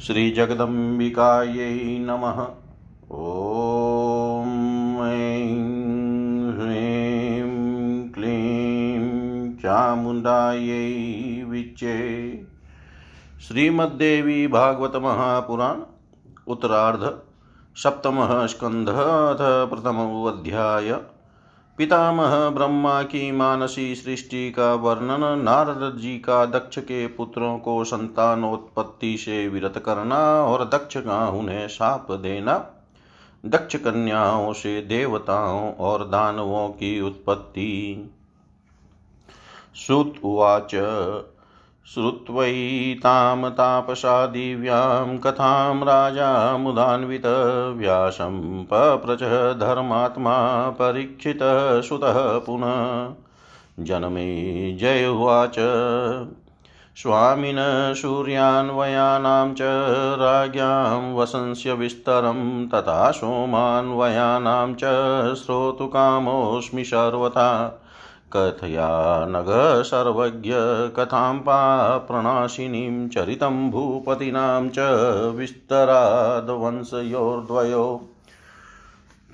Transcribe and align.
श्रीजगदम्बिकायै 0.00 1.98
नमः। 1.98 2.42
ॐ 3.12 4.48
ऐं 5.06 5.54
ह्रीं 6.52 8.08
क्लीं 8.08 9.56
चामुण्डायै 9.56 10.82
विच्चे। 11.42 11.98
श्रीमद्देवी 13.48 14.46
भागवत 14.46 14.96
महापुराण, 14.96 15.80
उत्तरार्ध, 16.48 17.18
सप्तमः 17.76 18.46
स्कन्धः 18.46 19.02
अथ 19.30 19.38
प्रथमोऽध्याय 19.40 21.13
पितामह 21.78 22.50
ब्रह्मा 22.50 23.02
की 23.02 23.32
मानसी 23.32 23.94
सृष्टि 23.94 24.50
का 24.50 24.74
वर्णन, 24.74 25.40
नारद 25.42 25.98
जी 25.98 26.18
का 26.18 26.46
दक्ष 26.46 26.78
के 26.78 27.06
पुत्रों 27.06 27.58
को 27.58 27.84
संतानोत्पत्ति 27.84 29.16
से 29.16 29.48
विरत 29.48 29.82
करना 29.86 30.18
और 30.44 30.64
दक्ष 30.64 30.96
का 30.96 31.28
उन्हें 31.28 31.68
साप 31.68 32.12
देना। 32.12 32.66
दक्ष 33.46 33.76
कन्याओं 33.76 34.52
से 34.52 34.80
देवताओं 34.80 35.72
और 35.72 36.08
दानवों 36.08 36.68
की 36.68 37.00
उत्पत्ति। 37.00 38.10
सुत 39.74 40.14
उवाच 40.24 40.74
श्रुत्वैतां 41.86 43.50
तापसा 43.50 44.26
दिव्यां 44.26 45.18
कथां 45.18 45.80
राजा 45.84 46.56
मुदान्वित 46.56 47.26
व्यासं 47.76 48.64
पप्रच 48.64 49.22
धर्मात्मा 49.58 50.68
परीक्षितः 50.70 51.80
सुतः 51.80 52.38
पुनः। 52.38 53.14
जनमे 53.84 54.72
जय 54.72 55.06
उवाच। 55.06 55.56
स्वामिन 56.96 57.56
सूर्यान्वयानां 57.94 59.54
च 59.54 59.58
राज्ञां 60.20 61.14
वसंस्य 61.14 61.72
विस्तरं 61.72 62.68
तथा 62.68 63.10
सोमान्वयानां 63.10 64.74
च 64.74 64.80
श्रोतुकामोऽस्मि 65.34 66.84
सर्वथा। 66.84 67.80
कथया 68.36 69.26
नघ 69.28 69.82
सर्वज्ञ 69.82 70.50
कथां 70.96 71.38
पाप्रणाशिनीं 71.38 73.08
चरितं 73.08 73.70
भूपतीनां 73.70 74.68
च 74.68 74.78
विस्तराद्वंशयोर्द्वयो। 75.36 78.08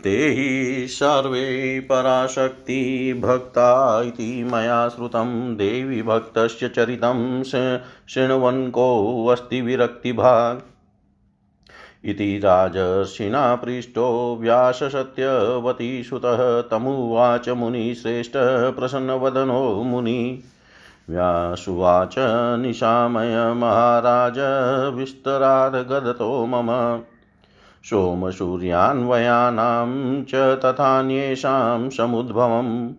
ते 0.04 0.10
हि 0.10 0.88
सर्वे 0.88 1.80
पराशक्ति 1.80 3.20
भक्ता 3.24 4.02
इति 4.02 4.50
मया 4.52 4.88
श्रुतं। 4.88 5.56
देवी 5.56 6.02
भक्तस्य 6.02 6.68
चरितं 6.68 7.42
शृण्वन् 7.42 8.70
कोऽस्ति 8.70 9.60
विरक्तिभाक् 9.60 10.79
इति 12.04 12.38
राजर्षिणा 12.38 13.54
पृष्टो 13.54 14.38
व्याससत्यवतीसुतः 14.40 16.60
तमुवाच 16.60 17.48
मुनिश्रेष्ठ 17.48 18.32
प्रसन्नवदनो 18.78 19.82
मुनि। 19.82 20.42
व्यासुवाच 21.10 22.14
निशामय 22.60 23.52
महाराज 23.52 24.38
विस्तराद्गदतो 24.94 26.46
मम। 26.46 27.00
सोमसूर्यान्वयानां 27.84 30.24
च 30.24 30.34
तथान्येषां 30.34 31.90
समुद्भवम् 31.90 32.90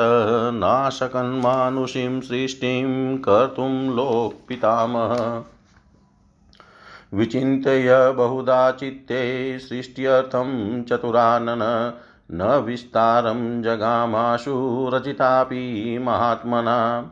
नाशकन्मानुषीं 0.55 2.21
सृष्टिं 2.21 3.19
कर्तुं 3.19 3.97
लोकपितामह। 3.97 5.45
विचिन्तय 7.15 8.15
बहुधा 8.17 8.71
चित्ते 8.71 9.59
सृष्ट्यर्थं 9.59 10.83
चतुरानन 10.83 11.93
न 12.33 12.43
विस्तारं 12.43 13.63
जगामाशु 13.63 14.91
रचितापि 14.95 15.99
महात्मना। 16.03 17.11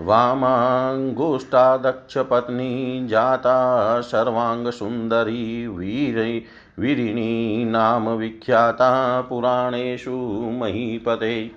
वामाङ्गुष्ठा 0.00 1.76
दक्षपत्नी 1.76 3.06
जाता 3.06 4.00
सर्वाङ्गसुन्दरी 4.00 5.66
वीरै 5.66 6.42
वीरिणी 6.78 7.64
नाम 7.64 8.08
विख्याता 8.08 9.20
पुराणेषु 9.20 10.50
महीपते। 10.60 11.50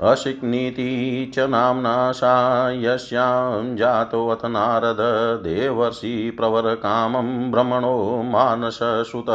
अशिक्नीति 0.00 1.30
च 1.34 1.38
नाम्ना 1.38 2.12
सा 2.12 2.70
यस्यां 2.70 3.76
जातोऽथ 3.76 4.44
नारद 4.44 4.96
देवर्षि 5.44 6.30
प्रवरकामं 6.30 7.52
भ्रमणो 7.52 8.22
मानससुत। 8.22 9.26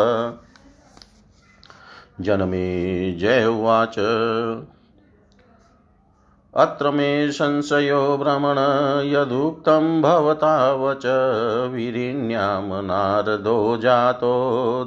जनमे 2.22 3.12
जय 3.12 3.46
उवाच। 3.46 3.96
अत्र 6.56 6.92
मे 6.92 7.32
संशयो 7.32 8.18
भ्रमण 8.18 8.56
यदुक्तं 9.08 10.02
भवता 10.02 10.74
वच 10.74 11.04
विरिण्यां 11.74 12.84
नारदो 12.84 13.78
जातो 13.78 14.34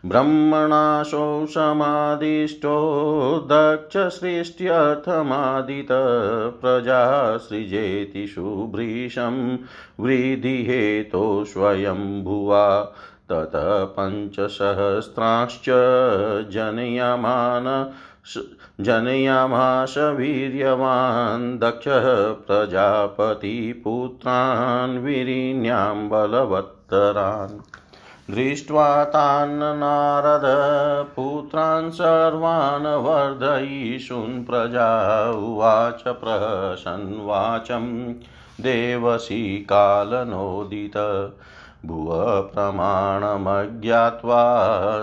ब्रह्मणाशो 0.07 1.47
समादिष्टो 1.47 2.77
दक्षसृष्ट्यर्थमादित 3.47 5.89
प्रजा 6.61 7.37
सृजेति 7.37 8.27
शुभ्रीशं 8.27 9.59
वृद्धिहेतो 10.01 11.45
स्वयंभुवा 11.45 12.93
ततः 13.33 13.85
पञ्चसहस्रांश्च 13.85 15.65
जनयमान 16.53 17.95
जनयामाश 18.81 19.99
वीर्यवान् 19.99 21.59
दक्षः 21.59 22.33
प्रजापतिपुत्रान् 22.33 24.99
विरिण्यां 24.99 26.09
बलवत्तरान्। 26.09 27.61
दृष्ट्वा 28.35 29.05
तान् 29.05 29.59
नारद 29.59 30.43
पुत्रान् 31.17 31.91
सर्वान् 31.91 32.87
वर्धयिषुन् 32.87 34.45
प्रजा 34.45 35.31
उवाच 35.31 36.05
प्रसन्वाचं 36.09 38.15
देवसी 38.61 39.59
कालनोदित। 39.59 40.97
भुवप्रमाणमज्ञात्वा 41.87 43.07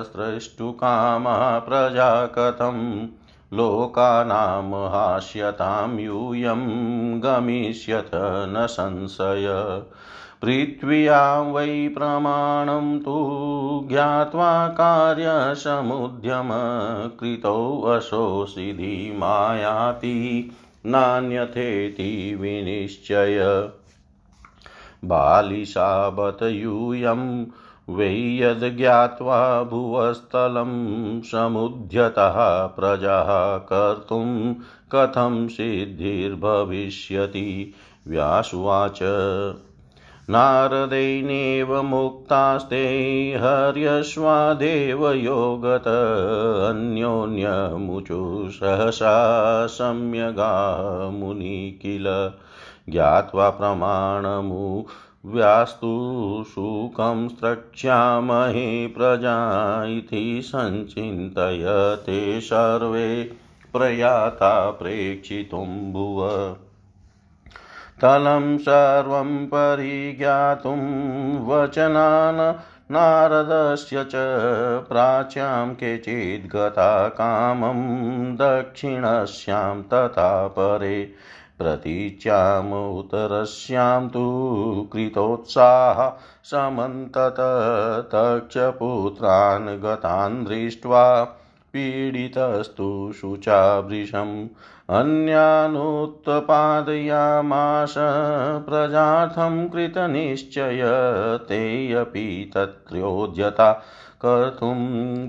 स्रष्टुकामा 0.04 1.60
प्रजा 1.60 2.25
कथं 2.25 3.07
लोकानां 3.54 4.89
हास्यतां 4.89 6.00
यूयं 6.00 6.62
गमिष्यत 7.24 8.12
न 8.16 8.68
संशय। 8.69 9.81
पृथ्व्यां 10.42 11.54
वै 11.54 11.88
प्रमाणं 11.98 13.00
तु 13.00 13.86
ज्ञात्वा 13.89 14.68
कार्यसमुद्यम 14.68 16.50
कृतोऽशोषि 17.19 18.74
धीमायाति 18.74 20.51
नान्यथेति 20.86 22.38
विनिश्चय। 22.42 23.69
बालिशाबत 25.06 26.44
यूयं 26.44 27.45
वै 27.89 28.15
यद्ज्ञात्वा 28.15 29.63
भुवस्थलं 29.63 31.21
समुद्यतः 31.21 32.65
प्रजाः 32.65 33.57
कर्तुं 33.57 34.56
कथं 34.95 35.48
सिद्धिर्भविष्यति? 35.48 37.74
व्यासुवाच, 38.07 39.00
नारदैनेव 40.30 41.83
मुक्तास्ते 41.83 43.33
हर्यश्वादेवयोगत 43.38 45.83
अन्योन्यमुचु 46.71 48.48
सहसा 48.50 49.68
सम्यगा 49.68 51.09
मुनि 51.13 51.80
किल। 51.81 52.31
ज्ञात्वा 52.89 53.50
प्रमाणमु 53.50 54.83
व्यास्तु 55.25 56.44
सुखं 56.48 57.30
स्रक्ष्यामहे 57.30 58.88
प्रजा 58.88 59.38
इति 59.86 60.42
सञ्चिन्तय 60.44 61.66
सर्वे 62.42 63.24
प्रयाता 63.74 64.72
प्रेक्षितुं 64.72 65.94
भुव। 65.94 66.56
तलं 68.01 68.57
सर्वं 68.57 69.45
परिज्ञातुं 69.45 70.80
वचनान् 71.48 72.60
नारदस्य 72.92 74.04
च 74.04 74.12
प्राच्यां 74.89 75.74
केचिद् 75.74 76.56
गता 76.56 77.07
कामं 77.07 77.81
दक्षिणस्यां 78.36 79.81
तथा 79.81 80.48
परे। 80.48 81.13
प्रतीच्यामुतरस्यां 81.62 84.02
तु 84.10 84.25
कृतोत्साह 84.94 86.00
समन्तत 86.52 87.40
तक्षपुत्रान् 88.13 89.69
गतान् 89.84 90.38
दृष्ट्वा 90.46 91.04
पीडितस्तु 91.74 92.90
शुचावृशम् 93.22 94.36
अन्यानुत्पादयामास 95.00 97.96
प्रजार्थं 98.68 99.56
कृतनिश्चय 99.69 100.81
तेऽपि 101.50 102.28
तत्रोद्यता 102.56 103.69
कर्तुं 104.26 104.76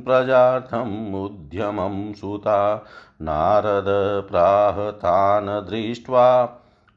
प्रजार्थम् 0.01 1.15
उद्यमं 1.15 2.13
सुता। 2.13 2.85
नारद 3.23 3.85
प्राहतान् 4.31 5.49
दृष्ट्वा, 5.49 6.45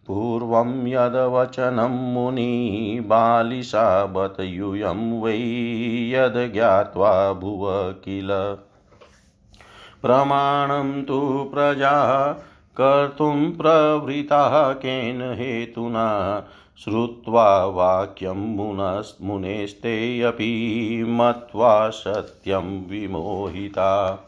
पूर्वं 0.07 0.87
यद्वचनं 0.87 2.13
मुनि 2.13 2.97
बालिशाबत 3.07 4.35
यूयं 4.39 5.21
वै 5.21 5.37
यद्ज्ञात्वा 6.09 7.33
भुव 7.33 7.91
किल। 7.91 8.57
प्रमाणं 10.01 11.03
तु 11.03 11.49
प्रजा 11.53 12.27
कर्तुं 12.81 13.51
प्रवृताः 13.51 14.73
केन 14.73 15.21
हेतुना। 15.21 16.37
श्रुत्वा 16.83 17.65
वाक्यं 17.65 18.33
मुनस्, 18.33 19.21
मुनेस्ते 19.21 20.21
अपि 20.21 21.03
मत्वा 21.07 21.89
सत्यं 21.89 22.89
विमोहिता। 22.89 24.19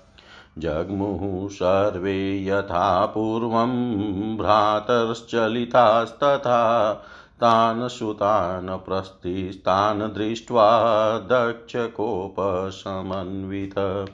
जग्मुः 0.57 1.49
सर्वे 1.49 2.45
यथा 2.45 3.05
पूर्वं 3.05 4.38
भ्रातर्श्चलितास्तथा, 4.38 7.01
तान् 7.41 7.89
सुतान् 7.89 8.69
प्रस्थिस्तान् 8.69 10.01
दृष्ट्वा 10.01 11.17
दक्षकोपसमन्वित 11.17 14.05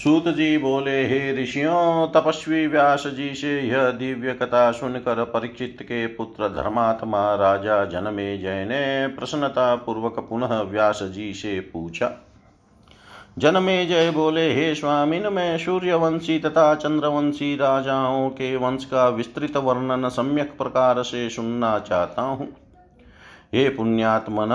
सूत 0.00 0.28
जी 0.28 0.58
बोले, 0.58 1.06
हे 1.06 1.42
ऋषियों, 1.42 2.06
तपस्वी 2.06 2.66
व्यास 2.66 3.06
जी 3.06 3.34
से 3.34 3.60
यह 3.60 3.90
दिव्य 3.90 4.32
कथा 4.32 4.72
सुनकर 4.72 5.24
परीक्षित 5.24 5.78
के 5.82 6.06
पुत्र 6.06 6.48
धर्मात्मा 6.48 7.34
राजा 7.34 7.84
जनमे 7.84 8.38
जय 8.38 8.64
ने 8.64 9.06
प्रसन्नता 9.08 9.74
पूर्वक 9.74 10.18
पुनः 10.30 10.60
व्यास 10.60 11.02
जी 11.02 11.34
से 11.34 11.60
पूछा। 11.60 12.10
जनमे 13.38 13.86
जय 13.86 14.10
बोले, 14.10 14.54
हे 14.54 14.74
स्वामिन, 14.74 15.28
मैं 15.28 15.58
सूर्यवंशी 15.58 16.38
तथा 16.38 16.74
चंद्रवंशी 16.74 17.56
राजाओं 17.56 18.28
के 18.30 18.56
वंश 18.56 18.84
का 18.84 19.08
विस्तृत 19.08 19.56
वर्णन 19.56 20.08
सम्यक 20.08 20.58
प्रकार 20.58 21.02
से 21.02 21.30
सुनना 21.30 21.78
चाहता 21.78 22.22
हूँ। 22.22 22.48
हे 23.54 23.68
पुण्यात्मन, 23.68 24.48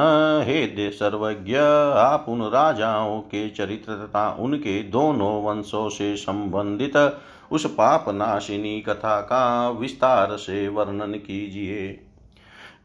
हे 0.47 0.67
दे 0.67 0.89
सर्वज्ञ 0.89 1.55
आप 1.95 2.25
उन 2.29 2.41
राजाओं 2.41 3.19
के 3.21 3.49
चरित्र 3.49 3.93
तथा 3.93 4.37
उनके 4.39 4.83
दोनों 4.83 5.43
वंशों 5.43 5.89
से 5.89 6.15
संबंधित 6.15 7.17
उस 7.51 7.65
पाप 7.65 8.05
नाशिनी 8.09 8.81
कथा 8.81 9.21
का 9.21 9.69
विस्तार 9.69 10.37
से 10.37 10.67
वर्णन 10.67 11.13
कीजिए। 11.13 11.99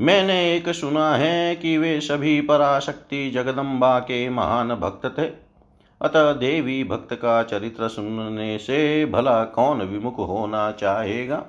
मैंने 0.01 0.57
एक 0.57 0.69
सुना 0.69 1.15
है 1.15 1.57
कि 1.57 1.79
वे 1.79 2.01
सभी 2.01 2.41
पराशक्ति 2.41 3.31
जगदम्बा 3.31 3.99
के 3.99 4.29
महान 4.29 4.69
भक्त 4.69 5.19
थे। 5.19 5.51
अतः 6.03 6.33
देवी 6.33 6.85
भक्त 6.85 7.15
का 7.15 7.43
चरित्र 7.43 7.89
सुनने 7.89 8.59
से 8.59 9.07
भला 9.07 9.45
कौन 9.45 9.83
विमुख 9.83 10.19
होना 10.19 10.71
चाहेगा? 10.73 11.45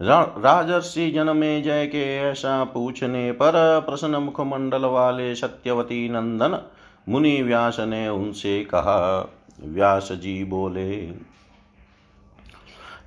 राजर्षि 0.00 1.10
जन्मे 1.10 1.60
जय 1.62 1.86
के 1.86 2.16
ऐसा 2.16 2.64
पूछने 2.64 3.32
पर 3.32 3.52
प्रसन्न 3.86 4.16
मुखमंडल 4.16 4.84
वाले 4.84 5.34
सत्यवती 5.34 6.08
नंदन 6.08 6.58
मुनि 7.08 7.42
व्यास 7.42 7.76
ने 7.80 8.08
उनसे 8.08 8.64
कहा, 8.64 9.28
व्यास 9.64 10.08
जी 10.12 10.44
बोले, 10.44 10.94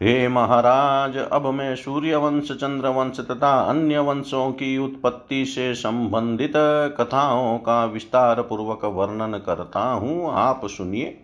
हे 0.02 0.28
महाराज, 0.28 1.18
अब 1.18 1.48
मैं 1.48 1.76
सूर्यवंश, 1.76 2.52
चंद्रवंश 2.52 3.20
तथा 3.20 3.62
अन्य 3.62 4.00
वंशों 4.00 4.52
की 4.52 4.78
उत्पत्ति 4.78 5.46
से 5.46 5.74
संबंधित 5.74 6.54
कथाओं 6.98 7.58
का 7.58 7.86
विस्तार 7.86 8.42
पूर्वक 8.42 8.86
वर्णन 8.86 9.38
करता 9.38 9.80
हूँ। 9.80 10.32
आप 10.34 10.62
सुनिए। 10.66 11.24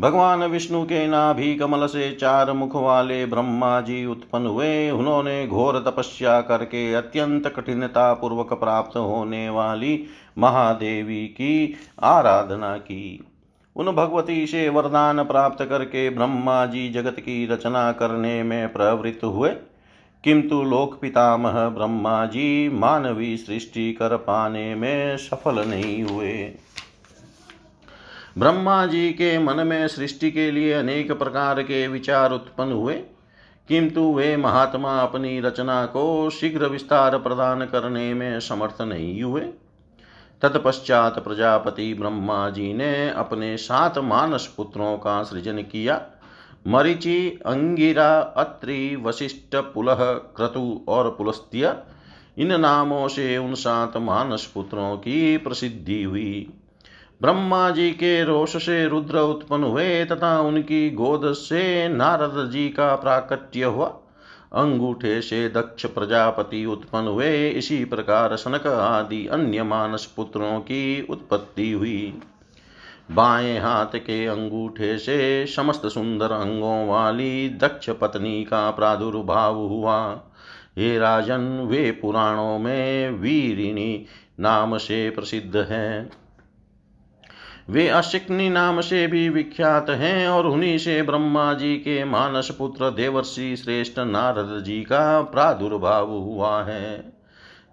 भगवान 0.00 0.44
विष्णु 0.44 0.84
के 0.84 1.06
नाभि 1.06 1.54
कमल 1.54 1.86
से 1.86 2.12
चार 2.12 2.52
मुख 2.52 2.76
वाले 2.76 3.26
ब्रह्मा 3.26 3.80
जी 3.80 4.06
उत्पन्न 4.06 4.46
हुए। 4.46 4.90
उन्होंने 4.90 5.46
घोर 5.46 5.84
तपस्या 5.86 6.40
करके 6.40 6.94
अत्यंत 6.94 7.46
कठिनता 7.46 8.14
पूर्वक 8.14 8.52
प्राप्त 8.52 8.96
होने 8.96 9.48
वाली 9.48 10.04
महादेवी 10.38 11.26
की 11.26 11.74
आराधना 12.02 12.76
की। 12.76 13.24
उन 13.76 13.86
भगवती 13.86 14.46
से 14.46 14.68
वरदान 14.68 15.24
प्राप्त 15.24 15.64
करके 15.64 16.10
ब्रह्मा 16.10 16.66
जी 16.66 16.88
जगत 16.88 17.16
की 17.18 17.46
रचना 17.46 17.92
करने 17.92 18.42
में 18.42 18.72
प्रवृत्त 18.72 19.24
हुए। 19.24 19.50
किंतु 20.24 20.62
लोक 20.62 20.98
पितामह 21.00 21.68
ब्रह्मा 21.68 22.26
जी 22.26 22.68
मानवी 22.68 23.36
सृष्टि 23.36 23.92
कर 23.92 24.16
पाने 24.16 24.74
में 24.74 25.16
सफल 25.16 25.64
नहीं 25.64 26.02
हुए। 26.02 26.52
ब्रह्मा 28.38 28.86
जी 28.86 29.10
के 29.10 29.38
मन 29.38 29.66
में 29.66 29.88
सृष्टि 29.88 30.30
के 30.30 30.50
लिए 30.50 30.72
अनेक 30.72 31.12
प्रकार 31.12 31.62
के 31.62 31.88
विचार 31.88 32.32
उत्पन्न 32.32 32.72
हुए। 32.72 32.94
किंतु 33.68 34.14
वे 34.14 34.36
महात्मा 34.36 35.00
अपनी 35.00 35.40
रचना 35.40 35.86
को 35.86 36.30
शीघ्र 36.30 36.66
विस्तार 36.66 37.18
प्रदान 37.18 37.64
करने 37.64 38.14
में 38.14 38.40
समर्थ 38.40 38.82
नहीं 38.82 39.22
हुए। 39.22 39.40
तत्पश्चात 40.42 41.24
प्रजापति 41.24 41.94
ब्रह्मा 41.94 42.50
जी 42.50 42.74
ने 42.74 43.10
अपने 43.10 43.56
सात 43.56 43.98
मानस 43.98 44.54
पुत्रों 44.56 44.96
का 44.96 45.22
सृजन 45.22 45.58
किया। 45.58 46.06
मरिचि, 46.68 47.40
अंगिरा, 47.46 48.20
अत्रि 48.20 48.96
वशिष्ठ 48.96 49.56
पुलह, 49.56 49.94
क्रतु 50.12 50.84
और 50.88 51.14
पुलस्त्य, 51.18 51.76
इन 52.38 52.60
नामों 52.60 53.08
से 53.08 53.38
उन 53.38 53.54
सात 53.54 53.96
मानस 53.96 54.52
पुत्रों 54.54 54.96
की 54.96 55.36
प्रसिद्धि 55.36 56.02
हुई। 56.02 56.52
ब्रह्मा 57.22 57.70
जी 57.70 57.90
के 57.90 58.24
रोष 58.24 58.56
से 58.56 58.88
रुद्र 58.88 59.18
उत्पन्न 59.18 59.64
हुए 59.64 60.04
तथा 60.04 60.40
उनकी 60.40 60.90
गोद 60.90 61.32
से 61.32 61.88
नारद 61.88 62.50
जी 62.50 62.68
का 62.68 62.96
प्राकट्य 62.96 63.64
हुआ। 63.64 63.86
अंगूठे 64.52 65.20
से 65.20 65.48
दक्ष 65.48 65.86
प्रजापति 65.86 66.64
उत्पन्न 66.64 67.08
हुए। 67.08 67.48
इसी 67.48 67.84
प्रकार 67.84 68.36
सनक 68.36 68.66
आदि 68.66 69.26
अन्य 69.26 69.62
मानस 69.62 70.04
पुत्रों 70.16 70.60
की 70.60 71.06
उत्पत्ति 71.10 71.72
हुई। 71.72 72.18
बाएँ 73.10 73.58
हाथ 73.58 73.96
के 73.96 74.26
अंगूठे 74.26 74.98
से 74.98 75.46
समस्त 75.46 75.86
सुंदर 75.86 76.32
अंगों 76.32 76.88
वाली 76.88 77.48
दक्ष 77.48 77.90
पत्नी 77.90 78.44
का 78.44 78.70
प्रादुर्भाव 78.70 79.54
हुआ। 79.54 80.20
हे 80.78 80.98
राजन, 80.98 81.66
वे 81.70 81.90
पुराणों 81.90 82.58
में 82.58 83.10
वीरिणी 83.10 84.06
नाम 84.40 84.76
से 84.78 85.10
प्रसिद्ध 85.10 85.56
हैं। 85.56 86.10
वे 87.70 87.88
अशिक्नि 87.88 88.48
नाम 88.48 88.80
से 88.80 89.06
भी 89.06 89.28
विख्यात 89.28 89.90
हैं 89.90 90.28
और 90.28 90.46
उन्हीं 90.46 90.78
से 90.78 91.02
ब्रह्मा 91.02 91.52
जी 91.54 91.76
के 91.76 92.04
मानस 92.04 92.50
पुत्र 92.58 92.90
देवर्षि 92.90 93.56
श्रेष्ठ 93.56 93.98
नारद 93.98 94.62
जी 94.64 94.80
का 94.80 95.20
प्रादुर्भाव 95.22 96.10
हुआ 96.10 96.62
है। 96.62 97.12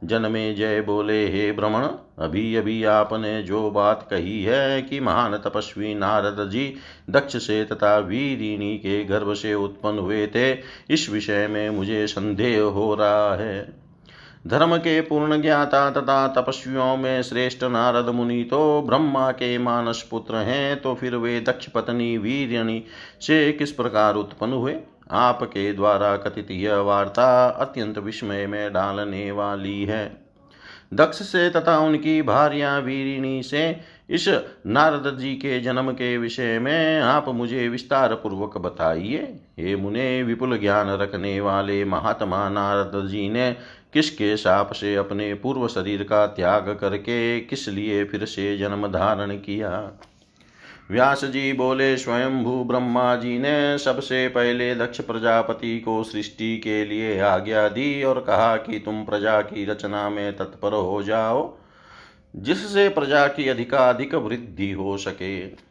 जन्मे 0.04 0.54
जय 0.54 0.82
बोले, 0.82 1.27
हे 1.27 1.51
भ्रमण 1.51 1.88
अभी 2.20 2.56
अभी 2.56 2.84
आपने 2.84 3.44
जो 3.44 3.72
बात 3.72 4.08
कही 4.12 4.44
है 4.44 4.82
कि 4.82 5.00
महान 5.00 5.38
तपस्वी 5.38 5.96
नारद 5.96 6.50
जी 6.50 6.74
दक्ष 7.10 7.38
से 7.38 7.63
तथा 7.66 7.98
वीरिणी 7.98 8.77
के 8.77 9.04
गर्भ 9.04 9.34
से 9.34 9.54
उत्पन्न 9.54 10.00
हुए 10.00 10.27
थे, 10.27 10.51
इस 10.89 11.10
विषय 11.10 11.48
में 11.48 11.70
मुझे 11.70 12.08
संदेह 12.08 12.62
हो 12.62 12.96
रहा 12.96 13.36
है। 13.36 13.87
धर्म 14.48 14.77
के 14.77 15.01
पूर्ण 15.01 15.41
ज्ञाता 15.41 15.89
तथा 15.91 16.27
तपस्वियों 16.27 16.98
में 16.98 17.22
श्रेष्ठ 17.22 17.63
नारद 17.63 18.06
मुनि 18.06 18.44
तो 18.44 18.82
ब्रह्मा 18.82 19.32
के 19.32 19.58
मानस 19.58 20.08
पुत्र 20.12 20.36
हैं 20.36 20.82
तो 20.82 20.96
फिर 20.96 21.15
वे 21.15 21.41
दक्ष 21.41 21.67
पत्नी 21.67 22.17
वीरणी 22.17 22.84
से 23.22 23.51
किस 23.51 23.72
प्रकार 23.72 24.15
उत्पन्न 24.15 24.53
हुए? 24.53 24.77
आपके 25.12 25.74
द्वारा 25.74 26.17
कथित 26.17 26.51
यह 26.51 26.75
वार्ता 26.75 27.48
अत्यंत 27.48 27.98
विस्मय 27.98 28.48
में 28.48 28.74
डालने 28.74 29.32
वाली 29.32 29.84
है। 29.84 30.27
दक्ष 30.94 31.17
से 31.17 31.50
तथा 31.50 31.79
उनकी 31.79 32.22
भार्या 32.22 32.77
वीरिणी 32.77 33.44
से 33.44 33.82
इस 34.10 34.29
नारद 34.67 35.17
जी 35.20 35.36
के 35.36 35.60
जन्म 35.60 35.91
के 35.91 36.17
विषय 36.17 36.60
में 36.60 37.00
आप 37.00 37.29
मुझे 37.29 37.70
विस्तार 37.70 38.13
पूर्वक 38.13 38.58
बताइए। 38.58 39.39
हे 39.60 39.75
मुने, 39.75 40.24
विपुल 40.24 40.58
ज्ञान 40.58 40.89
रखने 40.89 41.41
वाले 41.41 41.86
महात्मा 41.86 42.50
नारद 42.50 43.08
जी 43.08 43.29
ने 43.29 43.56
किसके 43.98 44.38
साप 44.38 44.72
से 44.72 44.96
अपने 44.96 45.34
पूर्व 45.34 45.68
शरीर 45.68 46.04
का 46.04 46.27
त्याग 46.27 46.77
करके 46.82 47.39
किस 47.39 47.70
लिए 47.70 48.06
फिर 48.06 48.25
से 48.25 48.58
जन्म 48.58 48.88
धारण 48.88 49.32
किया? 49.32 50.00
व्यास 50.92 51.25
जी 51.25 51.54
बोले, 51.54 51.98
स्वयंभू 51.98 52.63
ब्रह्मा 52.63 53.16
जी 53.16 53.39
ने 53.39 53.77
सबसे 53.77 54.27
पहले 54.27 54.75
दक्ष 54.75 55.01
प्रजापति 55.01 55.80
को 55.80 56.04
सृष्टि 56.04 56.58
के 56.58 56.86
लिए 56.86 57.20
आज्ञा 57.20 57.68
दी 57.68 58.04
और 58.04 58.20
कहा 58.20 58.58
कि 58.58 58.80
तुम 58.80 59.06
प्रजा 59.06 59.42
की 59.42 59.66
रचना 59.66 60.10
में 60.10 60.38
तत्पर 60.38 60.74
हो 60.74 61.04
जाओ, 61.04 61.58
जिससे 62.36 62.89
प्रजा 62.89 63.27
की 63.27 63.50
अधिकाधिक 63.50 64.16
वृद्धि 64.16 64.72
हो 64.72 64.98
सके। 64.98 65.66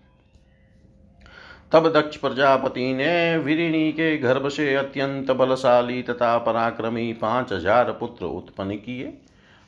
तब 1.72 1.86
दक्ष 1.92 2.16
प्रजापति 2.16 2.92
ने 2.94 3.36
विरिणी 3.36 3.92
के 3.92 4.16
गर्भ 4.18 4.48
से 4.48 4.74
अत्यंत 4.74 5.30
बलशाली 5.30 6.02
तथा 6.02 6.36
पराक्रमी 6.38 7.12
पाँच 7.12 7.52
हज़ार 7.52 7.90
पुत्र 7.92 8.24
उत्पन्न 8.24 8.76
किए। 8.76 9.12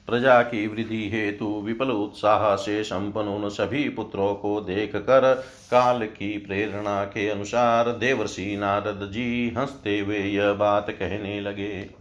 प्रजा 0.09 0.41
की 0.43 0.67
वृद्धि 0.67 1.09
हेतु 1.13 1.47
विपुल 1.61 1.91
उत्साह 1.91 2.55
से 2.57 2.83
संपन्न 2.85 3.29
उन 3.29 3.49
सभी 3.49 3.89
पुत्रों 3.89 4.35
को 4.35 4.61
देख 4.61 4.97
कर 4.97 5.33
काल 5.71 6.07
की 6.07 6.37
प्रेरणा 6.39 7.03
के 7.05 7.29
अनुसार 7.29 7.91
देवर्षि 7.97 8.57
नारद 8.57 9.09
जी 9.13 9.55
हँसते 9.59 9.99
हुए 9.99 10.19
यह 10.19 10.53
बात 10.53 10.91
कहने 10.91 11.41
लगे। 11.41 11.98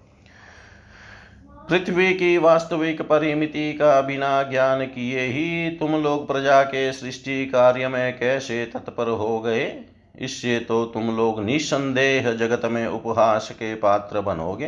पृथ्वी 1.69 2.13
की 2.13 2.38
वास्तविक 2.38 3.01
परिमिति 3.01 3.74
का 3.74 4.01
बिना 4.01 4.43
ज्ञान 4.43 4.86
किए 4.86 5.19
ही 5.19 5.69
तुम 5.69 5.91
लोग 6.03 6.27
प्रजा 6.27 6.63
के 6.63 6.93
सृष्टि 6.93 7.45
कार्य 7.45 7.88
में 7.88 8.19
कैसे 8.19 8.65
तत्पर 8.65 9.09
हो 9.09 9.39
गए? 9.39 9.81
इससे 10.19 10.59
तो 10.59 10.86
तुम 10.86 11.17
लोग 11.17 11.43
निसंदेह 11.45 12.31
जगत 12.31 12.62
में 12.65 12.88
उपहास 12.88 13.50
के 13.51 13.75
पात्र 13.75 14.21
बनोगे। 14.21 14.65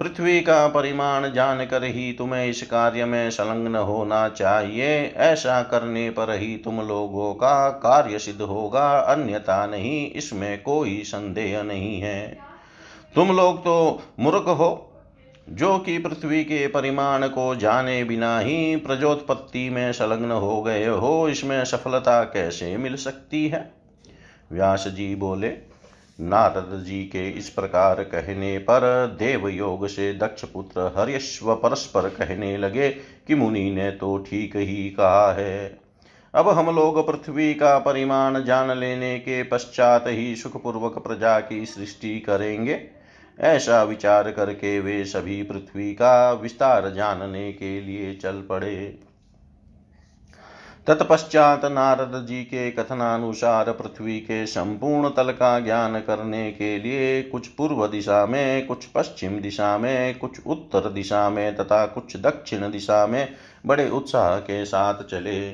पृथ्वी 0.00 0.40
का 0.40 0.68
परिमाण 0.68 1.32
जानकर 1.32 1.84
ही 1.84 2.12
तुम्हें 2.12 2.46
इस 2.46 2.62
कार्य 2.62 3.04
में 3.04 3.30
संलग्न 3.30 3.76
होना 3.76 4.28
चाहिए। 4.28 5.14
ऐसा 5.16 5.62
करने 5.62 6.10
पर 6.10 6.38
ही 6.38 6.56
तुम 6.56 6.80
लोगों 6.80 7.34
का 7.34 7.68
कार्य 7.68 8.18
सिद्ध 8.18 8.40
होगा, 8.40 8.98
अन्यथा 8.98 9.66
नहीं, 9.66 10.10
इसमें 10.10 10.62
कोई 10.62 11.02
संदेह 11.06 11.62
नहीं 11.62 12.00
है। 12.00 12.38
तुम 13.14 13.36
लोग 13.36 13.60
तो 13.60 14.02
मूर्ख 14.20 14.44
हो। 14.48 14.84
जो 15.48 15.78
कि 15.78 15.98
पृथ्वी 15.98 16.44
के 16.44 16.66
परिमाण 16.66 17.28
को 17.28 17.54
जाने 17.54 18.04
बिना 18.04 18.38
ही 18.38 18.76
प्रजोत्पत्ति 18.76 19.70
में 19.70 19.92
संलग्न 19.92 20.30
हो 20.30 20.62
गए 20.62 20.86
हो, 20.86 21.28
इसमें 21.28 21.64
सफलता 21.64 22.22
कैसे 22.24 22.76
मिल 22.76 22.96
सकती 22.96 23.48
है? 23.48 23.72
व्यास 24.52 24.88
जी 24.88 25.14
बोले, 25.14 25.48
नारद 26.20 26.84
जी 26.84 27.02
के 27.02 27.28
इस 27.30 27.48
प्रकार 27.48 28.02
कहने 28.02 28.58
पर 28.58 29.06
देव 29.18 29.48
योग 29.48 29.86
से 29.86 30.14
दक्ष 30.14 30.44
पुत्र 30.44 30.92
हर्यश्व 30.96 31.54
परस्पर 31.54 32.08
कहने 32.08 32.56
लगे 32.56 32.88
कि 33.26 33.34
मुनि 33.34 33.70
ने 33.70 33.90
तो 33.90 34.18
ठीक 34.18 34.56
ही 34.56 34.90
कहा 34.90 35.32
है। 35.32 35.78
अब 36.34 36.48
हम 36.48 36.76
लोग 36.76 37.06
पृथ्वी 37.06 37.54
का 37.54 37.78
परिमाण 37.78 38.44
जान 38.44 38.78
लेने 38.78 39.18
के 39.18 39.42
पश्चात 39.42 40.04
ही 40.06 40.36
सुखपूर्वक 40.36 40.98
प्रजा 40.98 41.40
की 41.40 41.66
सृष्टि 41.66 42.20
करेंगे। 42.20 42.97
ऐसा 43.38 43.82
विचार 43.82 44.30
करके 44.30 44.80
वे 44.80 45.04
सभी 45.04 45.42
पृथ्वी 45.42 45.92
का 45.92 46.32
विस्तार 46.32 46.90
जानने 46.90 47.52
के 47.52 47.80
लिए 47.80 48.14
चल 48.14 48.42
पड़े। 48.48 48.98
तत्पश्चात 50.86 51.64
नारद 51.64 52.26
जी 52.26 52.42
के 52.42 52.70
कथनानुसार 52.70 53.72
पृथ्वी 53.72 54.20
के 54.20 54.46
संपूर्ण 54.46 55.08
तल 55.08 55.30
का 55.30 55.60
ज्ञान 55.60 56.00
करने 56.00 56.52
के 56.52 56.78
लिए 56.78 57.22
कुछ 57.22 57.46
पूर्व 57.46 57.86
दिशा 57.86 58.26
में, 58.26 58.66
कुछ 58.66 58.84
पश्चिम 58.84 59.40
दिशा 59.40 59.78
में, 59.78 60.18
कुछ 60.18 60.46
उत्तर 60.46 60.90
दिशा 60.90 61.30
में 61.30 61.56
तथा 61.56 61.86
कुछ 61.86 62.16
दक्षिण 62.16 62.70
दिशा 62.70 63.06
में 63.06 63.28
बड़े 63.66 63.90
उत्साह 63.90 64.36
के 64.36 64.64
साथ 64.64 65.02
चले। 65.02 65.48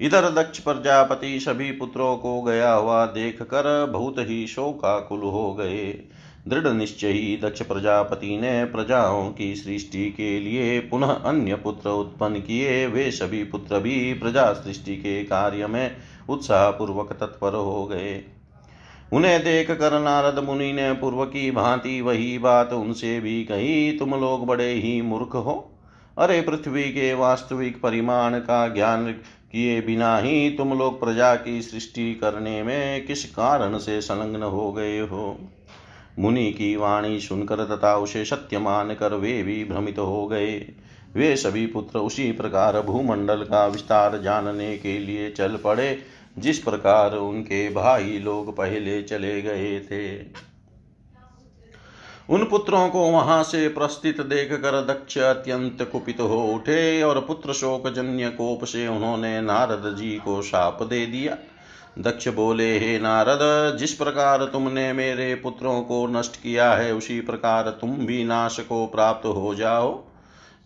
इधर 0.00 0.30
दक्ष 0.30 0.58
प्रजापति 0.58 1.40
सभी 1.40 1.70
पुत्रों 1.72 2.16
को 2.16 2.42
गया 2.42 2.72
हुआ 2.72 3.06
देख 3.06 3.42
कर 3.42 3.86
बहुत 3.86 4.16
ही 4.18 4.46
शोकाकुल 4.46 5.20
हो 5.20 5.54
गए। 5.54 6.04
दृढ़ 6.48 6.66
निश्चयी 6.66 7.36
दक्ष 7.42 7.62
प्रजापति 7.62 8.36
ने 8.36 8.64
प्रजाओं 8.64 9.30
की 9.32 9.54
सृष्टि 9.56 10.10
के 10.10 10.38
लिए 10.40 10.80
पुनः 10.80 11.10
अन्य 11.10 11.54
पुत्र 11.54 11.90
उत्पन्न 11.90 12.40
किए। 12.40 12.86
वे 12.86 13.10
सभी 13.10 13.44
पुत्र 13.44 13.78
भी 13.78 14.14
प्रजा 14.14 14.52
सृष्टि 14.52 14.96
के 14.96 15.24
कार्य 15.24 15.66
में 15.66 15.96
उत्साह 16.28 16.70
पूर्वक 16.70 17.12
तत्पर 17.12 17.54
हो 17.54 17.86
गए। 17.86 18.24
उन्हें 19.12 19.44
देख 19.44 19.70
कर 19.70 20.00
नारद 20.00 20.38
मुनि 20.38 20.72
ने 20.72 20.92
पूर्व 20.92 21.24
की 21.24 21.50
भांति 21.50 22.00
वही 22.00 22.38
बात 22.38 22.72
उनसे 22.72 23.20
भी 23.20 23.44
कही, 23.44 23.98
तुम 23.98 24.10
लोग 24.10 24.46
बड़े 24.46 24.72
ही 24.72 25.02
मूर्ख 25.02 25.34
हो। 25.34 25.72
अरे 26.18 26.40
पृथ्वी 26.40 26.84
के 26.84 27.14
वास्तविक 27.14 27.80
परिमाण 27.82 28.38
का 28.38 28.68
ज्ञान 28.68 29.12
किए 29.52 29.80
बिना 29.80 30.18
ही 30.18 30.50
तुम 30.50 30.78
लोग 30.78 31.00
प्रजा 31.00 31.34
की 31.34 31.62
सृष्टि 31.62 32.14
करने 32.14 32.62
में 32.62 33.06
किस 33.06 33.24
कारण 33.24 33.78
से 33.78 34.00
संलग्न 34.00 34.42
हो 34.42 34.72
गए 34.72 34.98
हो? 34.98 35.38
मुनि 36.18 36.50
की 36.52 36.76
वाणी 36.76 37.20
सुनकर 37.20 37.64
तथा 37.64 37.96
उसे 37.96 38.24
सत्य 38.24 38.58
मानकर 38.58 39.14
वे 39.14 39.42
भी 39.42 39.64
भ्रमित 39.64 39.98
हो 39.98 40.26
गए। 40.26 40.58
वे 41.14 41.36
सभी 41.36 41.66
पुत्र 41.66 41.98
उसी 41.98 42.32
प्रकार 42.32 42.80
भूमंडल 42.80 43.42
का 43.42 43.66
विस्तार 43.66 44.18
जानने 44.22 44.76
के 44.78 44.98
लिए 44.98 45.30
चल 45.30 45.56
पड़े, 45.56 45.98
जिस 46.38 46.58
प्रकार 46.58 47.14
उनके 47.14 47.68
भाई 47.70 48.18
लोग 48.18 48.56
पहले 48.56 49.02
चले 49.02 49.42
गए 49.42 49.80
थे। 49.80 50.18
उन 52.30 52.44
पुत्रों 52.44 52.88
को 52.88 53.00
वहाँ 53.10 53.42
से 53.42 53.68
प्रस्थित 53.68 54.20
देख 54.20 54.52
कर 54.52 54.80
दक्ष 54.86 55.18
अत्यंत 55.18 55.82
कुपित 55.92 56.20
हो 56.20 56.42
उठे 56.54 57.02
और 57.02 57.20
पुत्र 57.20 57.52
शोक 57.52 57.88
जन्य 57.88 58.28
कोप 58.28 58.64
से 58.64 58.86
उन्होंने 58.88 59.40
नारद 59.40 59.96
जी 59.96 60.10
को 60.16 60.42
शाप 60.42 60.82
दे 60.82 61.06
दिया। 61.06 61.36
दक्ष 61.98 62.28
बोले, 62.28 62.78
हे 62.78 62.98
नारद, 62.98 63.76
जिस 63.76 63.92
प्रकार 63.92 64.44
तुमने 64.44 64.92
मेरे 64.92 65.34
पुत्रों 65.34 65.82
को 65.82 66.06
नष्ट 66.06 66.36
किया 66.36 66.72
है, 66.72 66.94
उसी 66.94 67.20
प्रकार 67.20 67.70
तुम 67.80 67.90
भी 67.90 68.24
नाश 68.24 68.60
को 68.60 68.86
प्राप्त 68.86 69.26
हो 69.26 69.54
जाओ। 69.54 70.04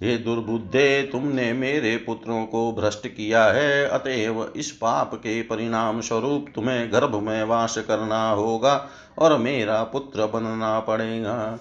हे 0.02 0.16
दुर्बुद्धे, 0.16 1.02
तुमने 1.02 1.52
मेरे 1.52 1.96
पुत्रों 1.96 2.46
को 2.46 2.72
भ्रष्ट 2.72 3.06
किया 3.06 3.44
है, 3.44 3.88
अतएव 3.88 4.52
इस 4.56 4.70
पाप 4.70 5.14
के 5.14 5.42
परिणाम 5.42 6.00
स्वरूप 6.00 6.46
तुम्हें 6.54 6.92
गर्भ 6.92 7.14
में 7.14 7.44
वास 7.44 7.78
करना 7.78 8.30
होगा 8.30 8.88
और 9.18 9.38
मेरा 9.38 9.82
पुत्र 9.82 10.26
बनना 10.26 10.80
पड़ेगा। 10.80 11.58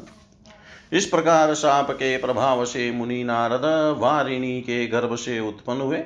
इस 0.94 1.06
प्रकार 1.06 1.54
साप 1.54 1.92
के 1.92 2.18
प्रभाव 2.18 2.66
से 2.66 2.92
मुनि 2.92 3.24
नारद 3.24 3.96
वारिणी 4.00 4.62
के 4.62 4.88
गर्भ 4.88 5.16
से 5.16 5.40
उत्पन्न 5.40 5.82
हुए। 5.82 5.98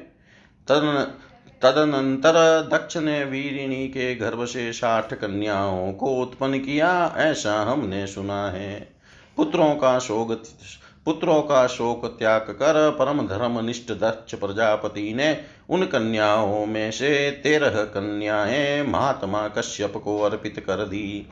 तद 0.68 1.14
तदनंतर 1.62 2.70
दक्ष 2.74 2.98
ने 2.98 3.24
वीरिणी 3.24 3.88
के 3.88 4.16
गर्भ 4.16 4.46
से 4.46 4.74
साठ 4.74 5.14
कन्याओं 5.14 5.94
को 5.94 6.22
उत्पन्न 6.22 6.60
किया, 6.60 7.14
ऐसा 7.18 7.54
हमने 7.54 8.08
सुना 8.08 8.50
है। 8.50 8.90
पुत्रों 9.38 9.76
का 9.76 10.00
शोक, 10.00 10.44
पुत्रों 11.06 11.42
का 11.42 11.68
शोक 11.68 12.16
त्याग 12.20 12.42
कर 12.42 12.92
परम 13.00 13.28
धर्म 13.28 13.66
निष्ठ 13.66 13.92
दक्ष 13.92 14.36
प्रजापति 14.36 15.14
ने 15.14 15.42
उन 15.70 15.86
कन्याओं 15.86 16.66
में 16.66 16.92
से 16.92 17.32
तेरह 17.32 17.70
कन्याएँ 17.70 18.84
महात्मा 18.84 19.48
कश्यप 19.48 19.94
को 19.98 20.20
अर्पित 20.20 20.60
कर 20.60 20.86
दी। 20.86 21.28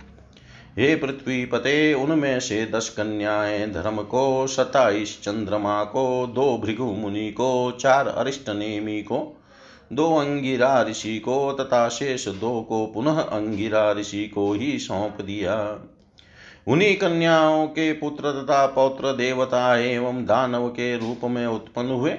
हे 0.79 0.95
पृथ्वी 0.95 1.45
पते, 1.45 1.93
उनमें 1.93 2.39
से 2.39 2.65
दस 2.65 2.89
कन्याएँ 2.89 3.71
धर्म 3.71 4.01
को 4.01 4.47
सताइस 4.47 5.21
चंद्रमा 5.21 5.83
को, 5.83 6.31
दो 6.35 6.57
भृगु 6.57 6.85
मुनि 6.85 7.31
को, 7.31 7.77
चार 7.79 8.07
अरिष्ट 8.07 8.49
नेमी 8.49 9.01
को 9.01 9.41
दो 9.93 10.15
अंगिरा 10.15 10.81
ऋषि 10.83 11.19
को 11.19 11.53
तथा 11.53 11.89
शेष 11.89 12.27
दो 12.27 12.61
को 12.61 12.85
पुनः 12.85 13.19
अंगिरा 13.19 13.91
ऋषि 13.91 14.27
को 14.27 14.53
ही 14.53 14.79
सौंप 14.79 15.21
दिया। 15.21 15.79
उन्हीं 16.67 16.95
कन्याओं 16.95 17.67
के 17.67 17.93
पुत्र 17.93 18.31
तथा 18.31 18.65
पौत्र 18.65 19.13
देवता 19.13 19.77
एवं 19.77 20.25
दानव 20.25 20.67
के 20.67 20.97
रूप 20.97 21.21
में 21.23 21.47
उत्पन्न 21.47 21.89
हुए। 21.89 22.15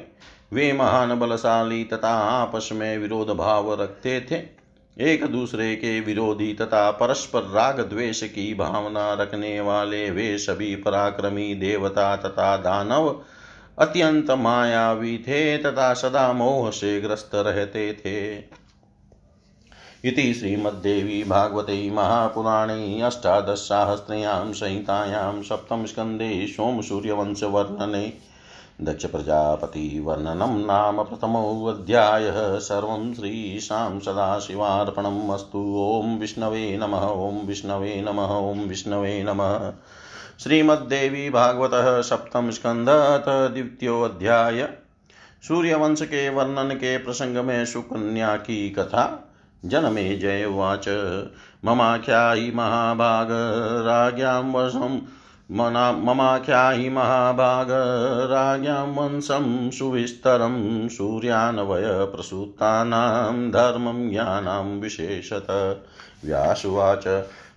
वे 0.53 0.73
महान 0.73 1.19
बलशाली 1.19 1.85
तथा 1.85 2.15
आपस 2.15 2.69
में 2.73 2.99
विरोध 2.99 3.29
भाव 3.29 3.83
रखते 3.83 4.21
थे। 4.21 4.57
एक 5.01 5.27
दूसरे 5.27 5.77
के 5.77 6.01
विरोधी 6.01 6.55
तथा 6.55 6.91
परस्पर 6.91 7.43
राग 7.43 7.81
द्वेष 7.81 8.23
की 8.23 8.55
भावना 8.55 9.13
रखने 9.15 9.61
वाले 9.61 10.11
वे 10.11 10.39
सभी 10.39 10.77
पराक्रमी 10.77 11.55
देवता 11.55 12.17
तथा 12.17 12.57
दानव 12.57 13.21
अत्यंत 13.79 14.31
मायावी 14.31 15.19
थे 15.19 15.59
तथा 15.59 15.95
सदा 15.95 16.33
मोह 16.33 16.71
से 16.71 17.01
ग्रस्त 17.01 17.31
रहते 17.35 17.93
थे। 17.93 18.37
इति 20.05 20.35
श्रीमद्देवी 20.35 21.25
भागवते 21.25 21.91
महापुराणे 21.91 23.01
अष्टादशसाहस्रयां 23.01 24.53
संहितायां 24.53 25.43
सप्तमस्कन्धे 25.43 26.47
सोमसूर्यवंशवर्णने 26.47 28.13
दक्षप्रजापतिवर्णनं 28.83 30.67
नाम 30.67 31.03
प्रथमोऽध्यायः। 31.03 32.59
सर्वं 32.59 33.15
श्रीशां 33.15 34.01
सदाशिवार्पणम् 34.01 35.31
अस्तु। 35.31 35.77
ॐ 36.05 36.19
विष्णवे 36.19 36.77
नमः, 36.77 37.07
ॐ 37.07 37.47
विष्णवे 37.47 38.01
नमः, 38.01 38.37
ॐ 38.51 38.59
विष्णवे 38.59 39.23
नमः। 39.23 39.73
श्रीमद्देवी 40.43 41.31
भागवत 41.31 41.71
सप्तम 42.05 42.51
स्कंध 42.51 42.89
द्वितीयोध्याय 43.53 44.69
सूर्यवंश 45.49 46.03
के 46.03 46.29
वर्णन 46.29 46.71
के 46.75 46.99
प्रसंग 46.99 47.37
में 47.37 47.67
सुकन्या 47.67 48.37
की 48.37 48.71
कथा। 48.71 49.35
जनमे 49.65 50.17
जय 50.17 50.45
उवाच। 50.45 50.89
ममाख्यायि 51.65 52.53
महाभाग। 52.55 53.29
राज्ञां 53.87 54.53
वशं 54.53 55.01
ममाख्यायि 56.05 56.91
महाभाग। 56.91 57.69
राज्ञां 58.31 58.87
वंशं 58.87 59.71
सुविस्तरं 59.71 60.89
सूर्यान्वय 60.89 61.83
प्रसूतानां 61.87 63.51
धर्मं 63.51 64.11
ज्ञानां 64.11 64.65
विशेषत। 64.65 65.47
व्यासुवाच। 66.25 67.05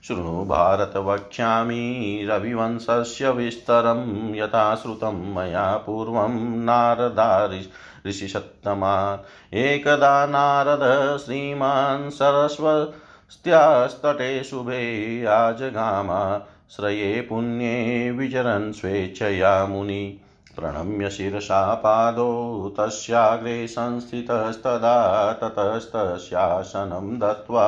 शृणु 0.07 0.45
भारत 0.45 0.97
वक्ष्यामि 0.97 2.25
रविवंशस्य 2.29 3.29
विस्तरं 3.29 4.35
यथा 4.35 4.75
श्रुतं 4.75 5.35
मया 5.35 5.77
पूर्वं 5.77 6.63
नारदारि 6.63 7.69
ऋषिसत्तमा। 8.07 9.23
एकदा 9.53 10.25
नारद 10.25 11.17
श्रीमान् 11.17 12.09
सरस्वत्यास्तटे 12.09 14.43
शुभे 14.43 15.25
आजगामा 15.25 16.47
श्रये 16.69 17.21
पुण्ये 17.21 18.11
विचरन् 18.11 18.73
स्वेच्छया 18.73 19.65
मुनि। 19.65 20.21
प्रणम्य 20.59 21.09
शिरसा 21.09 21.63
पादौ 21.83 22.69
तस्याग्रे 22.77 23.67
संस्थितस्तदा 23.67 24.97
ततस्तस्यासनं 25.41 27.17
दत्त्वा 27.19 27.67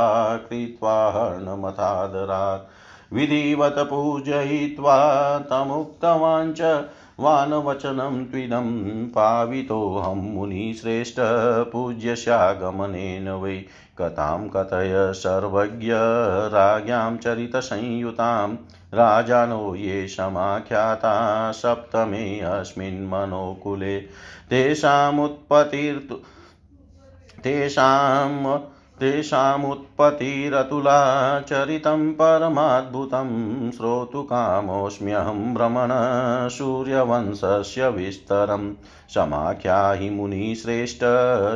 कृत्वा 0.50 0.96
हर्णमथादरात् 1.10 3.14
विधिवत 3.14 3.76
पूजयित्वा 3.90 4.98
तमुक्तवान् 5.52 6.54
च 6.58 6.84
वानवचनं 7.20 8.24
त्विदं 8.26 8.70
पावितोऽहं 9.08 10.22
मुनिश्रेष्ठ 10.34 11.16
पूज्यस्यागमनेन 11.72 13.30
वै 13.42 13.56
कथां 14.00 14.48
कथय 14.56 15.12
सर्वज्ञ 15.16 15.92
राज्ञां 16.56 17.18
चरितसंयुतां 17.18 18.48
राजानो 18.94 19.76
ये 19.76 20.08
समाख्याता 20.08 21.52
सप्तमे 21.52 22.40
अस्मिन् 22.40 23.08
मनोकुले। 23.08 24.00
तेषामुत्पत्तिर्तु 24.50 26.16
तेषाम् 27.44 28.60
तेषामुत्पत्तिरतुला 29.02 31.40
चरितं 31.40 32.14
परमाद्भुतं 32.14 33.72
श्रोतुकामोऽस्म्यहं 33.72 35.54
भ्रमण 35.54 35.90
सूर्यवंशस्य 36.50 37.90
विस्तरं। 37.90 38.74
समाख्याहि 39.10 40.10
मुनिश्रेष्ठ 40.10 41.00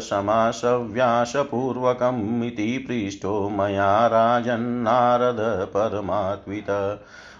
समासव्यासपूर्वकम् 0.03 2.43
इति 2.43 2.85
पृष्टो 2.87 3.49
मया 3.49 4.07
राजन्नारद 4.07 5.67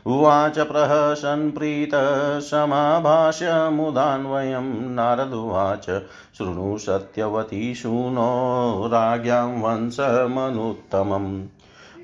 उवाच 0.08 0.60
प्रहसन् 0.60 1.52
प्रीतः 1.52 2.40
समाभाष्य 2.40 3.70
मुदान्वयं 3.70 4.92
नारदुवाच 4.92 6.02
शृणु 6.38 6.78
सत्यवती 6.78 7.76
शूनो 7.76 8.88
राज्ञां 8.88 9.62
वंशमनुत्तमम् 9.62 11.48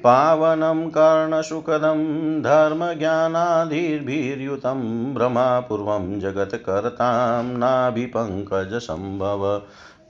पावनं 0.04 0.90
कर्णसुखदं 0.90 2.42
धर्मज्ञानादिभिर्युतं 2.42 5.14
भ्रमापूर्वं 5.14 6.20
जगत्कर्तां 6.20 7.46
नाभिपङ्कजसम्भव। 7.46 9.62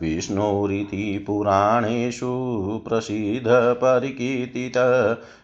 विष्णोरिति 0.01 1.23
पुराणेषु 1.27 2.31
प्रसिद्धपरिकीर्तितः 2.87 4.91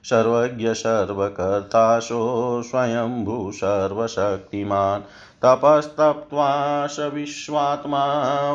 सर्वज्ञ 0.10 0.74
सर्वकर्ताशो 0.74 2.22
स्वयम्भू 2.65 3.52
सर्वशक्तिमान् 3.54 5.02
तपस्तप्त्वा 5.46 6.52
स 6.88 7.10
विश्वात्मा 7.13 8.06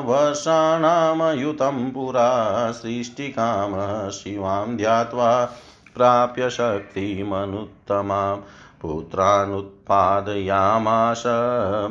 वर्षाणामयुतं 0.06 1.90
पुरा 1.90 2.30
सृष्टिकामः 2.72 4.08
शिवां 4.10 4.76
ध्यात्वा 4.76 5.44
प्राप्य 5.96 6.50
शक्तिमनुत्तमां 6.50 8.36
पुत्रानुत्पादयामास 8.82 11.22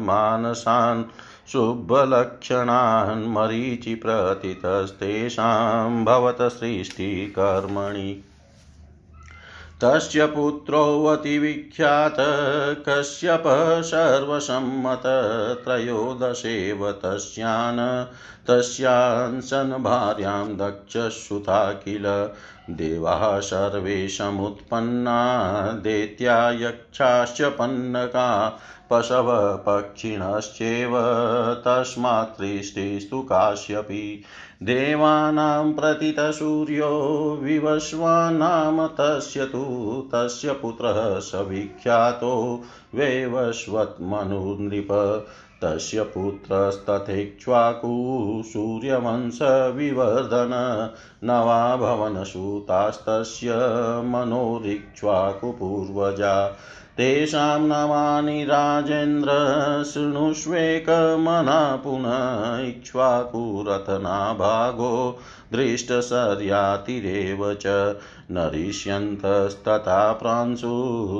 मानसान् 0.08 1.04
शुभलक्षणान् 1.52 3.32
मरीचिप्रथितस्तेषां 3.32 6.06
भवत 6.06 6.38
सृष्टिकर्मणि। 6.42 8.24
तस्य 9.84 10.26
पुत्रोऽतिविख्यात 10.26 12.16
कश्यप 12.90 13.44
सर्वसम्मत 13.84 15.04
त्रयोदशेव 15.66 16.92
तस्यान् 16.92 18.06
तस्यान् 18.50 19.84
भार्यां 19.84 20.58
दक्षसुता 20.58 21.72
किल 21.72 22.30
देवाः 22.70 23.40
सर्वे 23.40 24.10
समुत्पन्ना 24.10 25.72
दैत्या 25.72 26.52
यक्षाश्च 26.52 27.42
पन्नका 27.42 28.60
पशवपक्षिणश्चेव 28.90 30.92
तस्मात् 31.68 32.38
सृष्टिस्तु 32.38 33.22
काश्यपि। 33.22 34.24
देवानां 34.64 35.74
प्रतितसूर्यो 35.74 37.40
विवस्वानाम 37.42 38.88
तस्य 38.88 39.46
तु 39.46 40.10
तस्य 40.16 40.52
पुत्रः 40.52 41.20
स 41.20 41.32
विख्यातो 41.36 42.64
वैवस्वत्मनुनृप 42.96 44.88
तस्य 45.64 46.04
पुत्रस्तथेक्ष्वाकु 46.14 47.92
सूर्यवंशविवर्धन 48.46 50.54
नवा 51.24 51.76
भवनसुतास्तस्य 51.78 53.56
मनोरिक्ष्वाकुपूर्वजा 54.06 56.34
तेषां 56.98 57.68
नामानि 57.68 58.44
राजेन्द्र 58.44 59.32
शृणुष्वेकमना 59.92 61.60
पुनः 61.84 62.68
इक्ष्वाकुरथनाभागो 62.68 64.96
दृष्टशर्यातिरेव 65.54 67.44
च 67.54 67.66
नरिष्यन्तस्तथा 68.32 70.12
प्रांशु 70.12 70.68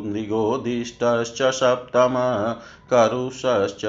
मृगोदिष्टश्च 0.06 1.42
सप्तम, 1.42 2.14
करुषश्च 2.94 3.86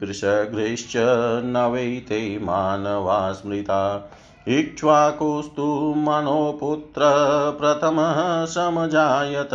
पृषघ्रिश्च 0.00 0.96
वैते 1.56 2.38
मानवा 2.38 3.32
स्मृता। 3.32 4.10
इक्ष्वाकुस्तु 4.48 5.94
मनोपुत्र 5.96 7.00
प्रथमः 7.60 8.44
समजायत, 8.44 9.50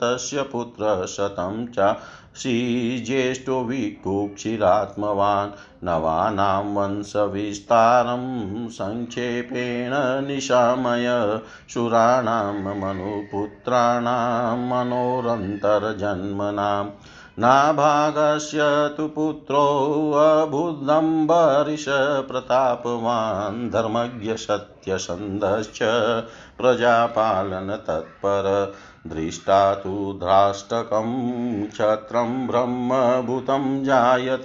तस्य 0.00 0.42
पुत्रशतं 0.42 1.66
च 1.66 1.96
श्रीज्येष्ठो 2.42 3.64
विकुक्षिरात्मवान् 3.64 5.50
नवानां 5.84 6.74
वंशविस्तारं 6.74 8.68
सङ्क्षेपेण 8.68 10.26
निशामय। 10.26 11.40
सुराणां 11.74 12.78
मनुपुत्राणां 12.78 14.58
मनोरन्तर्जन्मनाम् 14.58 16.90
नाभागस्य 17.38 18.58
तु 18.96 19.08
पुत्रोऽबुदम्बरिश 19.08 21.84
प्रतापवान् 22.28 23.70
धर्मज्ञ 23.70 24.34
प्रजापालनतत्पर। 26.58 28.74
दृष्टा 29.08 29.74
तु 29.74 30.20
ध्राष्टकं 30.22 31.66
क्षत्रं 31.66 32.46
ब्रह्मभूतं 32.46 33.84
जायत, 33.84 34.44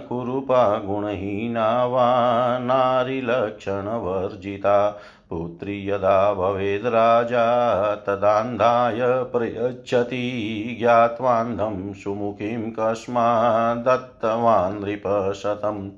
कुरूपा 0.09 0.79
वा 1.87 2.59
नारीलक्षणवर्जिता। 2.59 5.01
पुत्री 5.31 5.91
यदा 5.91 6.35
भवेद्राजा 6.35 7.45
तदान्धाय 7.95 8.99
प्रयच्छति 9.03 10.77
ज्ञात्वान्धं 10.81 11.93
सुमुखीं 11.93 12.71
कस्मादत्तवान् 12.71 14.85
नृपशतम्। 14.85 15.91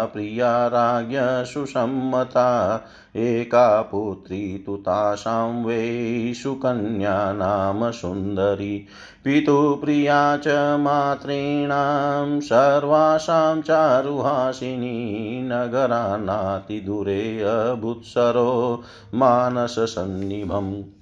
प्रिया 0.05 0.67
राज्ञ 0.67 1.17
सुसम्मता। 1.21 2.81
एका 3.15 3.81
पुत्री 3.81 4.63
तु 4.65 4.75
तासां 4.75 5.65
वै 5.65 6.33
सुकन्या 6.35 7.33
नाम 7.33 7.91
सुन्दरी। 7.91 8.85
पितुप्रिया 9.23 10.37
च 10.37 10.47
मातॄणां 10.79 12.39
सर्वासां 12.39 13.61
चारुहासिनी 13.61 15.39
नगरान्नातिदूरे 15.43 17.41
अभुत्सरो 17.41 18.83
मानससन्निभम् 19.15 20.94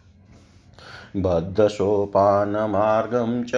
बद्धसोपानमार्गं 1.15 3.43
च 3.43 3.51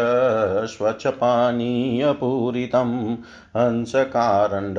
स्वच्छपानीयपूरितं 0.67 3.15
हंसकारण्डवाकीर्णं 3.57 4.69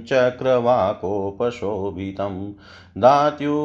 चक्रवाकोपशोभितं 0.00 2.52
दात्यूहसारसाकीर्णं 2.98 3.58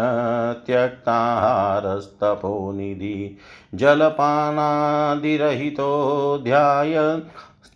त्यक्ताहारस्तपोनिधि 0.68 3.38
जलपानादिरहितो 3.76 6.40
ध्याय 6.44 7.22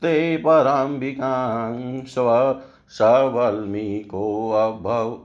ते 0.02 0.38
पराम्बिकां 0.38 2.06
स्व 2.06 2.62
सवल्मीकोऽभव 2.90 5.20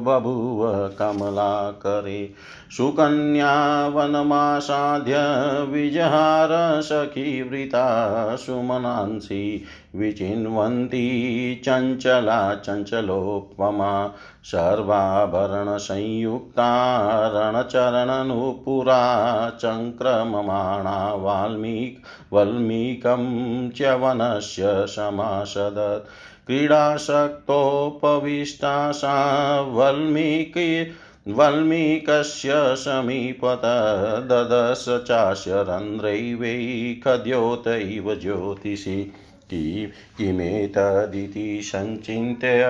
बभूव 0.04 0.88
कमलाकरे। 0.88 2.34
सुकन्या 2.70 3.86
वनमासाद्य 3.88 5.14
विजहार 5.72 6.48
सखीवृता 6.82 7.86
सुमनांसि 8.36 9.64
विचिन्वन्ती 9.96 11.06
चञ्चला 11.64 12.54
चञ्चलोपमा 12.54 14.14
सर्वाभरणसंयुक्ता 14.44 15.70
रणचरणनुपुरा 17.34 19.02
चङ्क्रममाणा 19.50 21.14
वाल्मीक 21.14 22.02
वल्मीकं 22.32 23.24
च 23.70 23.82
वनस्य 23.82 24.62
समासदत्। 24.86 26.08
क्रीडासक्तोपविष्टा 26.50 28.92
सा 28.92 29.60
वल्मीकी 29.60 30.82
वल्मीकस्य 31.28 32.54
समीपत 32.76 33.62
ददश 34.30 34.84
चास्य 35.08 35.62
रन्ध्रैवै 35.68 36.54
खद्योत 37.04 37.68
इव 37.68 38.14
ज्योतिषि 38.14 39.12
किमेतदिति 39.52 41.60
सञ्चिन्त्य 41.62 42.66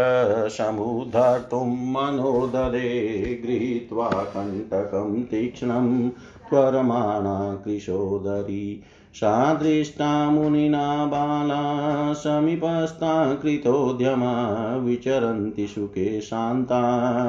समुद्धर्तुं 0.50 1.66
मनोदरे 1.92 3.40
गृहीत्वा 3.44 4.08
कण्टकं 4.34 5.22
तीक्ष्णं 5.22 6.08
त्वरमाणा 6.50 7.38
कृशोदरी 7.64 8.82
सा 9.14 9.54
दृष्टा 9.54 10.30
मुनिना 10.30 11.06
बाला 11.06 12.12
समीपस्था 12.12 13.34
कृतोद्यमा 13.34 14.32
विचरन्ति 14.76 15.66
सुखे 15.66 16.20
शान्ता 16.20 16.80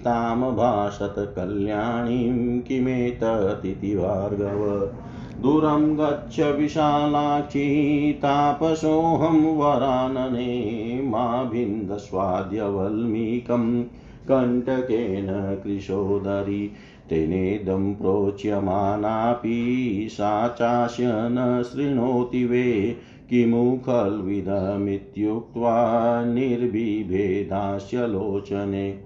तां 0.00 0.56
भाषत 0.56 1.14
कल्याणीं 1.18 2.60
किमेततिथि 2.60 3.96
भार्गव। 3.96 4.88
दूरं 5.42 5.98
गच्छ 5.98 6.40
विशालाक्षी 6.40 8.12
तापसोऽहं 8.22 9.56
वरानने 9.56 11.02
मा 11.02 11.44
भिन्दस्वाद्यवल्मीकं 11.44 13.84
कण्टकेन 14.30 15.26
कृशोदरी 15.64 16.70
तेनेदं 17.10 17.94
प्रोच्यमानापि 17.94 20.08
सा 20.10 20.54
चास्य 20.58 21.04
न 21.08 21.64
शृणोति 21.72 22.44
वे 22.44 22.96
किमु 23.30 23.78
खल्विदमित्युक्त्वा 23.86 25.74
निर्बिभेदास्य 26.24 28.06
लोचने 28.06 29.05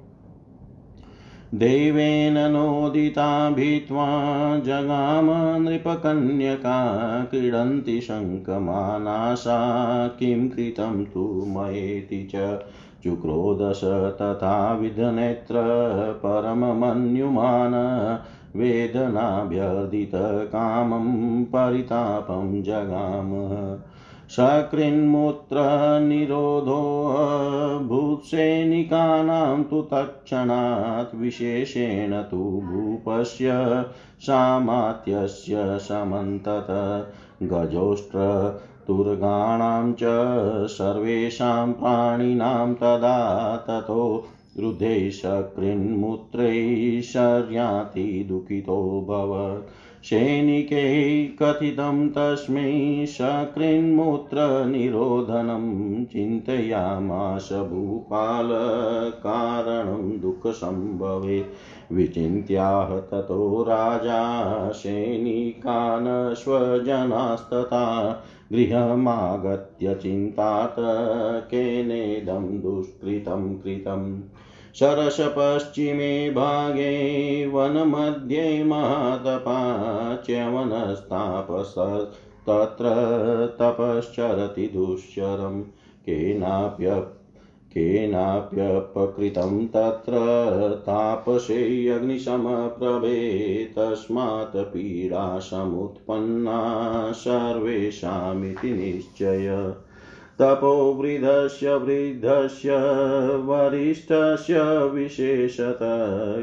देवेन 1.55 2.53
नोदिता 2.53 3.51
भीत्वा 3.51 4.59
जगाम 4.59 5.63
नृपकन्यका 5.63 7.25
क्रीडन्ति 7.25 8.01
शङ्कमानाशा 8.01 10.09
किं 10.09 10.49
कृतं 10.49 11.05
तु 11.05 11.45
मयेति 11.49 12.29
च 12.35 12.63
चुक्रोदश 13.05 13.81
तथा 14.23 14.75
विधनेत्र 14.75 15.55
परममन्युमान 16.27 17.73
वेदनाभ्यर्दितकामं 18.57 21.45
परितापं 21.45 22.63
जगाम। 22.63 23.31
सकृन्मूत्रनिरोधो 24.35 25.53
भूत्सैनिकानां 27.89 29.63
तु 29.71 29.81
तत्क्षणात् 29.93 31.15
विशेषेण 31.23 32.15
तु 32.31 32.43
भूपस्य 32.67 33.55
सामात्यस्य 34.27 35.65
समन्तत 35.89 36.71
गजोष्ट्रतुर्गाणां 37.53 38.23
च 40.03 40.13
सर्वेषां 40.77 41.73
प्राणिनां 41.81 42.75
तदा 42.83 43.17
ततो 43.69 44.03
रुधे 44.61 44.95
सकृन्मूत्रैः 45.21 47.01
शर्याति 47.13 48.07
सैनिकैः 50.05 51.37
कथितं 51.39 52.11
तस्मै 52.11 53.07
सकृन्मूत्रनिरोधनं 53.09 56.05
चिन्तयामास 56.05 57.53
भूपालकारणं 57.53 60.21
दुःखसम्भवेत्। 60.21 61.93
विचिन्त्याह 61.93 62.99
ततो 62.99 63.63
राजा 63.63 64.73
सैनिकान् 64.73 66.35
स्वजनास्तथा 66.35 68.21
गृहमागत्य 68.53 69.95
चिन्तात् 69.95 70.81
केनेदं 71.51 72.61
दुष्कृतं 72.61 73.57
कृतम्। 73.57 74.30
शरसपश्चिमे 74.75 76.31
भागे 76.31 77.47
वनमध्ये 77.47 78.65
महतपा 78.65 80.17
च्यवनस्तापसस्तत्र 80.17 82.85
तपश्चरति 83.61 84.69
दुश्चरं 84.69 85.63
केनाप्य 86.07 87.03
केनाप्यपकृतं 87.73 89.67
तत्र 89.67 90.13
तापसे 90.87 91.89
अग्निशमप्रभे 91.89 93.75
तस्मात् 93.79 94.57
पीडा 94.57 95.39
समुत्पन्ना 95.39 97.13
सर्वेषामिति 97.13 98.73
निश्चय। 98.73 99.75
तपोवृद्धस्य 100.41 101.75
वृद्धस्य 101.75 102.71
वरिष्ठस्य 103.37 104.55
विशेषत 104.87 105.79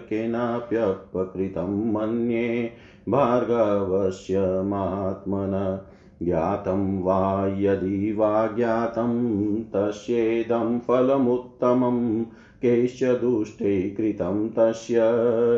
केनाप्यपकृतं 0.10 1.94
मन्ये 1.94 2.72
भार्गवस्य 3.10 4.40
महात्मन 4.62 5.80
ज्ञातं 6.24 7.04
वा 7.04 7.46
यदि 7.48 8.14
वा 8.14 8.48
ज्ञातं 8.48 9.64
तस्येदं 9.64 10.80
फलमुत्तमं, 10.80 12.24
कैश्च 12.62 13.04
दुष्टे 13.04 13.96
तस्य 14.60 14.98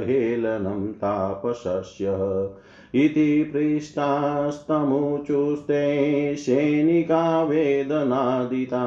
हेलनं 0.05 0.93
तापसस्य। 0.93 2.05
इति 2.95 3.51
पृष्टास्तमुचुस्ते 3.53 4.35
सैनिका 6.35 7.43
वेदनादिता 7.43 8.85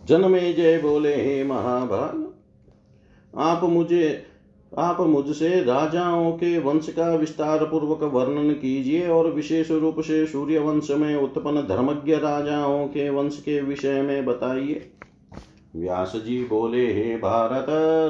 जनमे 0.08 0.52
जय 0.52 0.78
बोले 0.78 1.14
हे 1.14 1.44
महाभाग। 1.44 2.32
आप 3.38 3.64
मुझे, 3.64 4.22
आप 4.78 5.00
मुझसे 5.00 5.48
राजाओं 5.48 6.32
के 6.32 6.58
वंश 6.58 6.88
का 6.88 7.14
विस्तार 7.14 7.64
पूर्वक 7.64 8.02
वर्णन 8.02 8.50
कीजिए 8.52 9.08
और 9.08 9.30
विशेष 9.30 9.70
रूप 9.70 10.00
से 10.00 10.26
सूर्य 10.26 10.58
वंश 10.58 10.90
में 10.90 11.16
उत्पन्न 11.16 11.60
धर्मज्ञ 11.60 12.14
राजाओं 12.14 12.86
के 12.86 13.10
वंश 13.10 13.36
के 13.40 13.60
विषय 13.60 14.02
में 14.02 14.24
बताइए। 14.24 14.90
व्यास 15.76 16.12
जी 16.16 16.44
बोले, 16.44 16.92
हे 16.92 17.16
भारत, 17.16 17.66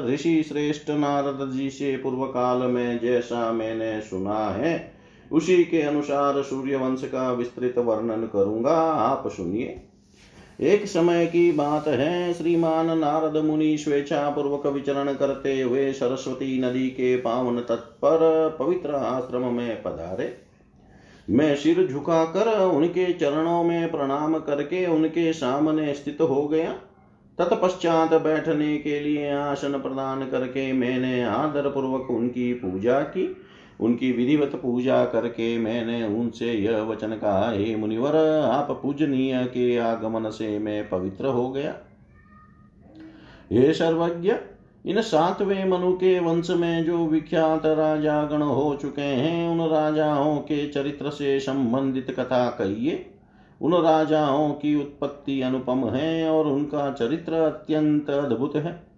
ऋषि 0.09 0.43
श्रेष्ठ 0.43 0.89
नारद 0.89 1.51
जी 1.51 1.69
से 1.69 1.97
पूर्व 1.97 2.25
काल 2.25 2.57
में 2.57 2.99
जैसा 2.99 3.51
मैंने 3.51 4.01
सुना 4.01 4.49
है, 4.49 4.93
उसी 5.31 5.63
के 5.63 5.81
अनुसार 5.81 6.41
सूर्य 6.41 6.75
वंश 6.75 7.01
का 7.03 7.31
विस्तृत 7.31 7.75
वर्णन 7.77 8.29
करूँगा। 8.33 8.75
आप 8.81 9.27
सुनिए। 9.27 9.81
एक 10.61 10.85
समय 10.85 11.25
की 11.25 11.51
बात 11.51 11.87
है, 11.87 12.33
श्रीमान 12.33 12.97
नारद 12.97 13.37
मुनि 13.37 13.77
स्वेच्छा 13.77 14.29
पूर्वक 14.29 14.67
विचरण 14.67 15.13
करते 15.13 15.61
हुए 15.61 15.93
सरस्वती 15.93 16.61
नदी 16.61 16.87
के 16.87 17.15
पावन 17.17 17.59
तट 17.59 17.83
पर 18.03 18.57
पवित्र 18.59 18.95
आश्रम 18.95 19.53
में 19.53 19.83
पधारे। 19.83 20.37
मैं 21.29 21.55
सिर 21.55 21.87
झुकाकर 21.87 22.59
उनके 22.59 23.13
चरणों 23.13 23.63
में 23.63 23.91
प्रणाम 23.91 24.37
करके 24.37 24.85
उनके 24.85 25.33
सामने 25.33 25.93
स्थित 25.93 26.17
हो 26.21 26.47
गया। 26.47 26.71
तत्पश्चात 27.37 28.13
बैठने 28.13 28.77
के 28.77 28.99
लिए 28.99 29.31
आसन 29.31 29.71
प्रदान 29.71 30.29
करके 30.29 30.73
मैंने 30.73 31.23
आदर 31.23 31.69
पूर्वक 31.69 32.11
उनकी 32.11 32.53
पूजा 32.53 32.99
की। 32.99 33.35
उनकी 33.79 34.11
विधिवत 34.11 34.51
पूजा 34.55 35.05
करके 35.05 35.57
मैंने 35.57 36.03
उनसे 36.03 36.53
यह 36.53 36.81
वचन 36.81 37.07
कहा, 37.07 37.51
हे 37.51 37.75
मुनिवर, 37.75 38.15
आप 38.51 38.79
पूजनीय 38.83 39.43
के 39.43 39.77
आगमन 39.77 40.29
से 40.29 40.59
मैं 40.59 40.89
पवित्र 40.89 41.25
हो 41.25 41.49
गया। 41.49 41.75
हे 43.51 43.73
सर्वज्ञ, 43.73 44.33
इन 44.85 45.01
सातवें 45.01 45.65
मनु 45.65 45.93
के 45.93 46.19
वंश 46.19 46.49
में 46.49 46.85
जो 46.85 47.05
विख्यात 47.05 47.65
राजा 47.65 48.23
गण 48.23 48.41
हो 48.41 48.79
चुके 48.81 49.01
हैं, 49.01 49.49
उन 49.49 49.69
राजाओं 49.69 50.37
के 50.37 50.67
चरित्र 50.67 51.09
से 51.09 51.39
संबंधित 51.39 52.11
कथा 52.11 52.49
कहिए। 52.49 53.09
उन 53.61 53.73
राजाओं 53.73 54.49
की 54.49 54.75
उत्पत्ति 54.75 55.41
अनुपम 55.41 55.89
है 55.89 56.29
और 56.29 56.47
उनका 56.47 56.91
चरित्र 56.91 57.33
अत्यंत 57.33 58.09
अद्भुत 58.09 58.55
है। 58.55 58.92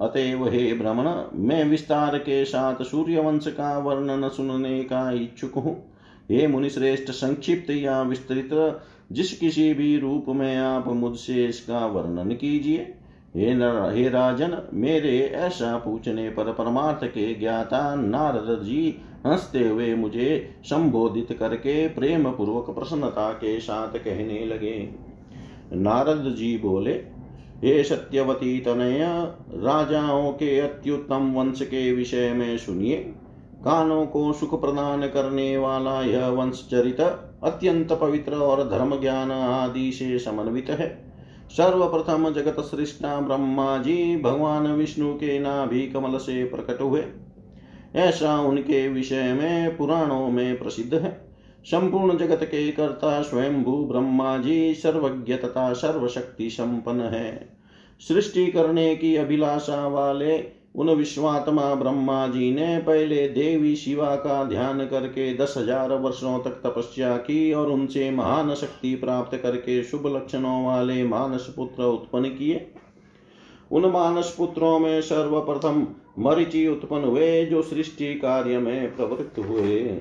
अतएव 0.00 0.48
हे 0.48 0.74
भ्रमण 0.74 1.38
मैं 1.46 1.64
विस्तार 1.64 2.18
के 2.18 2.44
साथ 2.44 2.84
सूर्य 2.84 3.20
वंश 3.20 3.46
का 3.46 3.78
वर्णन 3.78 4.28
सुनने 4.28 4.82
का 4.82 5.10
इच्छुक 5.10 5.54
हूँ। 5.54 5.94
हे 6.30 6.46
मुनिश्रेष्ठ, 6.46 7.10
संक्षिप्त 7.10 7.70
या 7.70 8.02
विस्तृत, 8.02 8.80
जिस 9.12 9.38
किसी 9.38 9.74
भी 9.74 9.98
रूप 9.98 10.24
में 10.28 10.56
आप 10.56 10.88
मुझसे 10.88 11.46
इसका 11.46 11.86
वर्णन 11.86 12.34
कीजिए। 12.34 12.94
हे 13.36 13.54
नर, 13.54 13.92
हे 13.94 14.08
राजन, 14.08 14.58
मेरे 14.74 15.18
ऐसा 15.20 15.76
पूछने 15.76 16.30
पर 16.30 16.44
परमार्थ 16.44 17.04
के 17.04 17.34
ज्ञाता 17.34 17.94
नारद 17.94 18.62
जी 18.62 18.98
हँसते 19.26 19.68
हुए 19.68 19.94
मुझे 19.94 20.50
संबोधित 20.64 21.32
करके 21.32 21.88
प्रेम 21.88 22.30
पूर्वक 22.32 22.70
प्रसन्नता 22.70 23.32
के 23.32 23.60
साथ 23.60 23.88
कहने 23.88 24.46
लगे। 24.46 24.88
नारद 25.72 26.34
जी 26.34 26.58
बोले 26.58 27.19
हे 27.64 27.84
सत्यवती 27.84 28.58
तनय 28.58 28.98
राजाओं 29.54 30.32
के 30.32 30.60
अत्युत्तम 30.60 31.32
वंश 31.32 31.62
के 31.62 31.92
विषय 31.92 32.32
में 32.32 32.58
सुनिए। 32.58 32.96
कानों 33.64 34.06
को 34.06 34.32
सुख 34.32 34.60
प्रदान 34.60 35.02
करने 35.02 35.58
वाला 35.58 36.02
यह 36.02 36.26
वंश 36.26 36.68
चरित 36.70 37.00
अत्यंत 37.44 37.92
पवित्र 37.92 38.34
और 38.34 38.68
धर्म 38.68 39.00
ज्ञान 39.00 39.30
आदि 39.30 39.92
से 39.92 40.18
समन्वित 40.18 40.70
है। 40.70 41.04
सर्वप्रथम 41.50 42.30
जगत 42.30 42.60
सृष्टा 42.60 43.20
ब्रह्मा 43.20 43.78
जी 43.78 44.16
भगवान 44.16 44.66
विष्णु 44.66 45.14
के 45.14 45.38
नाभि 45.38 45.86
कमल 45.86 46.18
से 46.18 46.44
प्रकट 46.44 46.80
हुए। 46.80 47.04
ऐसा 47.94 48.40
उनके 48.40 48.88
विषय 48.88 49.32
में 49.32 49.76
पुराणों 49.76 50.28
में 50.28 50.58
प्रसिद्ध 50.58 50.94
है। 50.94 51.29
संपूर्ण 51.64 52.16
जगत 52.18 52.44
के 52.44 52.70
कर्ता 52.72 53.20
स्वयंभू 53.22 53.72
ब्रह्मा 53.84 54.36
जी 54.38 54.74
सर्वज्ञ 54.74 55.36
तथा 55.36 55.72
सर्वशक्ति 55.72 56.50
संपन्न 56.50 57.00
है। 57.00 57.48
सृष्टि 58.00 58.46
करने 58.46 58.94
की 58.96 59.14
अभिलाषा 59.16 59.86
वाले 59.86 60.38
उन 60.76 60.90
विश्वात्मा 60.90 61.74
ब्रह्मा 61.74 62.26
जी 62.26 62.50
ने 62.52 62.78
पहले 62.78 63.28
देवी 63.28 63.74
शिवा 63.76 64.14
का 64.16 64.44
ध्यान 64.44 64.84
करके 64.86 65.32
दस 65.36 65.54
हज़ार 65.58 65.92
वर्षों 65.92 66.38
तक 66.38 66.60
तपस्या 66.64 67.16
की 67.16 67.52
और 67.52 67.70
उनसे 67.70 68.10
महान 68.10 68.54
शक्ति 68.54 68.94
प्राप्त 68.94 69.36
करके 69.36 69.82
शुभ 69.82 70.06
लक्षणों 70.06 70.64
वाले 70.66 71.02
मानस 71.04 71.52
पुत्र 71.56 71.82
उत्पन्न 71.82 72.28
किए। 72.28 72.70
उन 73.70 73.86
मानस 73.86 74.34
पुत्रों 74.38 74.78
में 74.78 75.00
सर्वप्रथम 75.00 75.86
मरिचि 76.18 76.66
उत्पन्न 76.68 77.04
हुए, 77.04 77.44
जो 77.46 77.62
सृष्टि 77.62 78.14
कार्य 78.14 78.58
में 78.58 78.96
प्रवृत्त 78.96 79.38
हुए। 79.38 80.00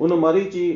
उन 0.00 0.12
मरीचि 0.12 0.72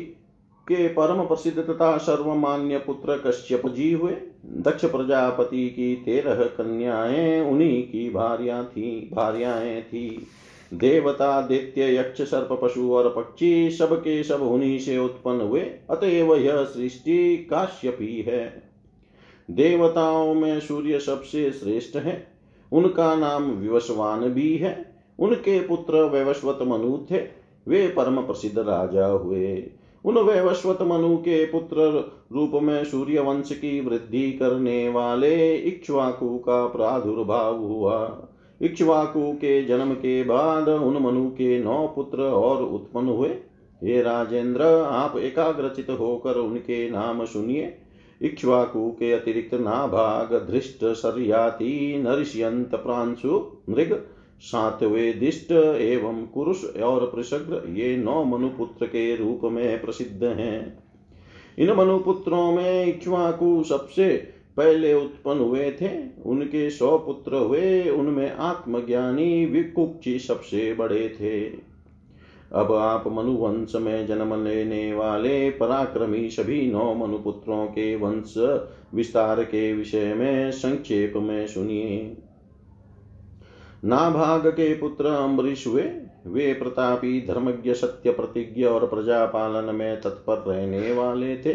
के 0.67 0.87
परम 0.87 1.25
प्रसिद्ध 1.25 1.59
तथा 1.59 1.97
सर्वमान्य 1.97 2.77
पुत्र 2.77 3.17
कश्यप 3.17 3.67
जी 3.67 3.91
हुए। 3.93 4.11
दक्ष 4.45 4.85
प्रजापति 4.85 5.69
की 5.69 5.95
तेरह 5.95 6.35
कन्याएँ, 6.35 7.41
उन्हीं 7.41 7.83
की 7.83 8.09
भार्या 8.09 8.63
थी, 8.63 9.09
भार्याएँ 9.13 9.81
थी। 9.81 10.27
देवता, 10.73 11.41
दैत्य, 11.41 11.95
यक्ष, 11.95 12.21
सर्प, 12.21 12.59
पशु 12.61 12.93
और 12.93 13.09
पक्षी 13.09 13.71
सब 13.71 13.99
के 13.99 14.23
सब 14.23 14.41
उन्हीं 14.41 14.79
से 14.79 14.97
उत्पन्न 14.97 15.41
हुए। 15.41 15.61
अतएव 15.61 16.35
यह 16.35 16.63
सृष्टि 16.63 17.37
काश्यपी 17.37 18.21
है। 18.21 18.63
देवताओं 19.51 20.33
में 20.33 20.59
सूर्य 20.59 20.99
सबसे 20.99 21.51
श्रेष्ठ 21.51 21.95
है। 21.95 22.27
उनका 22.71 23.15
नाम 23.15 23.43
विवस्वान 23.43 24.19
भी 24.19 24.57
है। 24.57 24.95
उनके 25.19 25.59
पुत्र 25.59 26.03
वैवस्वत 26.03 26.59
मनु 26.61 27.05
थे 27.11 27.44
वे 27.67 27.87
परम 27.87 28.21
प्रसिद्ध 28.21 28.59
राजा 28.59 29.05
हुए। 29.05 29.71
उन 30.05 30.17
वैवस्वत 30.17 30.81
मनु 30.81 31.17
के 31.17 31.45
पुत्र 31.45 31.77
रूप 32.31 32.51
में 32.53 32.85
सूर्य 32.85 33.19
वंश 33.19 33.49
की 33.51 33.79
वृद्धि 33.79 34.31
करने 34.31 34.89
वाले 34.89 35.55
इक्ष्वाकु 35.55 36.37
का 36.37 36.67
प्रादुर्भाव 36.67 37.57
हुआ। 37.57 38.27
इक्ष्वाकु 38.61 39.33
के 39.33 39.65
जन्म 39.65 39.93
के 39.93 40.23
बाद 40.23 40.69
उन 40.69 41.03
मनु 41.03 41.29
के 41.29 41.63
नौ 41.63 41.87
पुत्र 41.87 42.21
और 42.21 42.63
उत्पन्न 42.63 43.07
हुए। 43.07 43.29
हे 43.83 44.01
राजेंद्र, 44.01 44.61
आप 44.81 45.17
एकाग्रचित 45.17 45.89
होकर 45.89 46.35
उनके 46.35 46.89
नाम 46.89 47.25
सुनिए। 47.25 47.77
इक्ष्वाकु 48.21 48.89
के 48.89 49.11
अतिरिक्त 49.11 49.53
नाभाग, 49.53 50.47
धृष्ट, 50.51 50.79
सरयाति, 50.83 52.03
नरिष्यंत, 52.07 52.75
प्रांशु, 52.75 53.51
मृग 53.69 54.07
सातवें 54.41 55.19
दिष्ट 55.19 55.51
एवं 55.51 56.25
कुरुष 56.25 56.65
और 56.65 57.11
पृषग्र 57.15 57.71
ये 57.71 57.97
नौ 57.97 58.23
मनुपुत्र 58.23 58.85
के 58.85 59.15
रूप 59.15 59.41
में 59.43 59.81
प्रसिद्ध 59.81 60.23
हैं। 60.23 60.83
इन 61.59 61.71
मनुपुत्रों 61.71 62.51
में 62.51 62.85
इक्ष्वाकु 62.85 63.63
सबसे 63.63 64.35
पहले 64.57 64.93
उत्पन्न 64.93 65.39
हुए 65.39 65.71
थे। 65.71 65.89
उनके 66.25 66.69
सौ 66.69 66.97
पुत्र 66.97 67.35
हुए, 67.35 67.89
उनमें 67.89 68.31
आत्मज्ञानी 68.31 69.45
विकुक्षी 69.45 70.19
सबसे 70.19 70.73
बड़े 70.73 71.09
थे। 71.09 71.65
अब 72.53 72.73
आप 72.73 73.07
मनुवंश 73.07 73.75
में 73.75 74.07
जन्म 74.07 74.43
लेने 74.43 74.93
वाले 74.93 75.49
पराक्रमी 75.49 76.29
सभी 76.29 76.71
नौ 76.71 76.93
मनुपुत्रों 76.93 77.67
के 77.67 77.95
वंश 77.95 78.33
विस्तार 78.93 79.43
के 79.43 79.73
विषय 79.73 80.13
में 80.13 80.51
संक्षेप 80.51 81.13
में 81.15 81.47
सुनिए। 81.47 82.17
नाभाग 83.85 84.47
के 84.47 84.73
पुत्र 84.73 85.05
अम्बरीश 85.05 85.67
हुए 85.67 85.81
वे 86.27 86.53
प्रतापी 86.53 87.27
धर्मज्ञ 87.27 87.73
सत्य 87.73 88.11
प्रतिज्ञ 88.11 88.63
और 88.63 88.87
प्रजापालन 88.87 89.75
में 89.75 90.01
तत्पर 90.01 90.37
रहने 90.47 90.93
वाले 90.93 91.37
थे। 91.37 91.53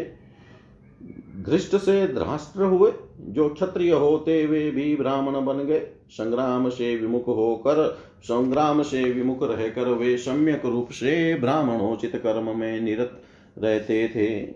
धृष्ट 1.45 1.75
से 1.75 2.07
ध्राष्ट्र 2.07 2.63
हुए, 2.63 2.93
जो 3.19 3.49
क्षत्रिय 3.49 3.91
होते 3.91 4.45
वे 4.45 4.71
भी 4.71 4.95
ब्राह्मण 4.95 5.45
बन 5.45 5.57
गए। 5.57 5.87
संग्राम 6.09 6.69
से 6.69 6.95
विमुख 6.95 7.27
होकर, 7.27 7.97
संग्राम 8.23 8.81
से 8.81 9.03
विमुख 9.03 9.43
रहकर 9.43 9.87
वे 9.87 10.17
सम्यक 10.17 10.65
रूप 10.65 10.89
से 10.89 11.35
ब्राह्मणोचित 11.35 12.15
कर्म 12.15 12.59
में 12.59 12.81
निरत 12.81 13.21
रहते 13.57 14.07
थे। 14.07 14.53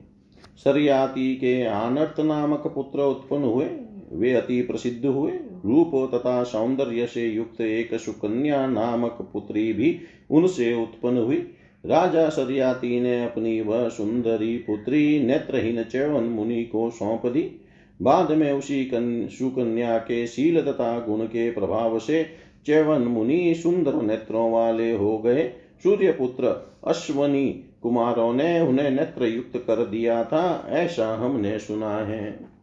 सरियाती 0.58 1.36
के 1.36 1.66
आनर्त 1.66 2.20
नामक 2.20 2.64
पुत्र 2.68 3.00
उत्पन्न 3.00 3.44
हुए। 3.44 3.66
वे 4.12 4.34
अति 4.34 4.62
प्रसिद्ध 4.62 5.06
हुए। 5.06 5.32
रूप 5.66 6.12
तथा 6.14 6.44
सौंदर्य 6.44 7.08
से 7.08 7.28
युक्त 7.28 7.62
एक 7.62 7.94
सुकन्या 7.94 8.68
नामक 8.68 9.30
पुत्री 9.34 9.74
भी 9.74 10.00
उनसे 10.30 10.84
उत्पन्न 10.84 11.18
हुई। 11.18 11.48
राजा 11.86 12.30
सरियाती 12.30 13.00
ने 13.00 13.26
अपनी 13.26 13.62
वह 13.62 13.90
सुंदरी 13.90 14.58
पुत्री 14.58 15.24
नेत्रहीन 15.24 15.84
चैवन 15.84 16.24
मुनि 16.24 16.64
को 16.64 16.90
सौंप 16.90 17.26
दी। 17.26 17.62
बाद 18.02 18.32
में 18.32 18.52
उसी 18.54 18.90
सुकन्या 18.94 19.98
के 19.98 20.28
शील 20.28 20.62
तथा 20.62 21.00
गुण 21.00 21.26
के 21.26 21.52
प्रभाव 21.52 22.00
से 22.00 22.26
चैवन 22.66 23.02
मुनि 23.02 23.54
सुंदर 23.56 24.02
नेत्रों 24.02 24.52
वाले 24.52 24.92
हो 24.92 25.18
गए। 25.18 25.54
सूर्य 25.84 26.12
पुत्र 26.12 26.74
अश्वनी 26.88 27.64
कुमारों 27.82 28.34
ने 28.34 28.60
उन्हें 28.60 28.90
नेत्र 28.90 29.26
युक्त 29.26 29.58
कर 29.58 29.86
दिया 29.86 30.24
था। 30.24 30.66
ऐसा 30.70 31.16
हमने 31.16 31.60
सुना 31.60 31.98
है। 31.98 32.55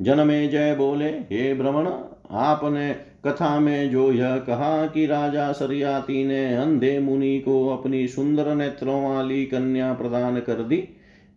जनमे 0.00 0.46
जय 0.48 0.74
बोले, 0.74 1.08
हे 1.08 1.54
भ्रमण 1.54 1.88
आपने 2.36 2.92
कथा 3.24 3.58
में 3.60 3.90
जो 3.90 4.10
यह 4.12 4.36
कहा 4.38 4.86
कि 4.86 5.06
राजा 5.06 5.50
सरियाती 5.52 6.24
ने 6.24 6.44
अंधे 6.56 6.98
मुनि 6.98 7.38
को 7.38 7.68
अपनी 7.68 8.06
सुंदर 8.08 8.54
नेत्रों 8.54 9.02
वाली 9.04 9.44
कन्या 9.44 9.92
प्रदान 9.92 10.40
कर 10.40 10.62
दी 10.62 10.76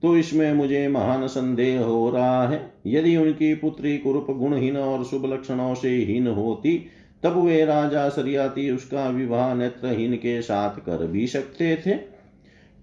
तो 0.03 0.15
इसमें 0.17 0.53
मुझे 0.53 0.87
महान 0.87 1.25
संदेह 1.27 1.81
हो 1.81 2.09
रहा 2.09 2.47
है। 2.47 2.61
यदि 2.87 3.15
उनकी 3.17 3.53
पुत्री 3.55 3.97
कुरूप 3.97 4.27
गुणहीन 4.29 4.77
और 4.77 5.03
शुभ 5.03 5.25
लक्षणों 5.25 5.73
से 5.75 5.89
हीन 5.89 6.27
होती, 6.27 6.77
तब 7.23 7.37
वे 7.37 7.65
राजा 7.65 8.07
सरियाती 8.09 8.69
उसका 8.71 9.09
विवाह 9.09 9.53
नेत्रहीन 9.53 10.13
के 10.13 10.41
साथ 10.41 10.79
कर 10.79 11.05
भी 11.07 11.27
सकते 11.27 11.75
थे। 11.75 11.95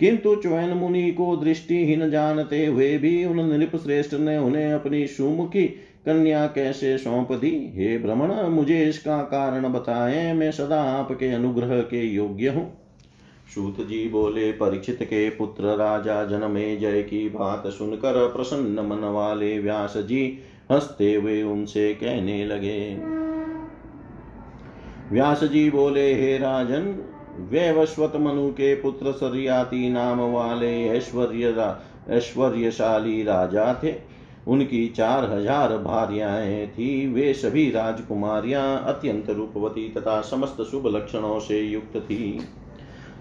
किंतु 0.00 0.34
च्वैन 0.36 0.70
मुनि 0.70 1.10
को 1.10 1.36
दृष्टिहीन 1.36 2.10
जानते 2.10 2.66
हुए 2.66 2.98
भी 2.98 3.24
उन 3.24 3.40
नृप 3.40 3.76
श्रेष्ठ 3.76 4.14
ने 4.14 4.38
उन्हें 4.38 4.72
अपनी 4.72 5.06
सुमुखी 5.06 5.64
कन्या 6.06 6.46
कैसे 6.46 6.98
सौंप 6.98 7.32
दी? 7.32 7.72
हे 7.74 7.98
भ्रमण 7.98 8.32
मुझे 8.48 8.84
इसका 8.84 9.22
कारण 9.22 9.72
बताए, 9.72 10.32
मैं 10.32 10.50
सदा 10.52 10.82
आपके 10.82 11.28
अनुग्रह 11.28 11.80
के 11.80 12.04
योग्य 12.06 12.48
हूँ। 12.48 12.78
सूत 13.54 13.76
जी 13.80 14.08
बोले, 14.08 14.52
परीक्षित 14.52 14.98
के 15.02 15.30
पुत्र 15.30 15.64
राजा 15.64 16.24
जनमे 16.24 16.76
जय 16.76 17.02
की 17.02 17.28
बात 17.28 17.66
सुनकर 17.66 18.26
प्रसन्न 18.28 18.86
मन 18.86 19.04
वाले 19.04 19.58
व्यास 19.58 19.96
जी 19.96 20.38
हँसते 20.70 21.14
हुए 21.14 21.42
उनसे 21.42 21.94
कहने 21.94 22.44
लगे। 22.46 22.94
व्यास 25.12 25.44
जी 25.44 25.70
बोले, 25.70 26.14
हे 26.14 26.38
राजन 26.38 26.82
वैवस्वत 27.40 28.12
मनु 28.16 28.48
के 28.50 28.74
पुत्र 28.74 29.12
सरियाती 29.12 29.88
नाम 29.90 30.20
वाले 30.20 30.86
ऐश्वर्य 30.86 31.76
ऐश्वर्यशाली 32.10 33.22
राजा 33.22 33.72
थे। 33.84 33.94
उनकी 34.48 34.86
चार 34.88 35.24
हज़ार 35.24 35.76
भार्याएँ 35.78 36.66
थी। 36.66 37.06
वे 37.06 37.32
सभी 37.34 37.70
राजकुमारियाँ 37.70 38.84
अत्यंत 38.86 39.30
रूपवती 39.30 39.88
तथा 39.88 40.20
समस्त 40.20 40.62
शुभ 40.62 40.86
लक्षणों 40.86 41.38
से 41.40 41.60
युक्त 41.60 41.96
थी। 41.96 42.40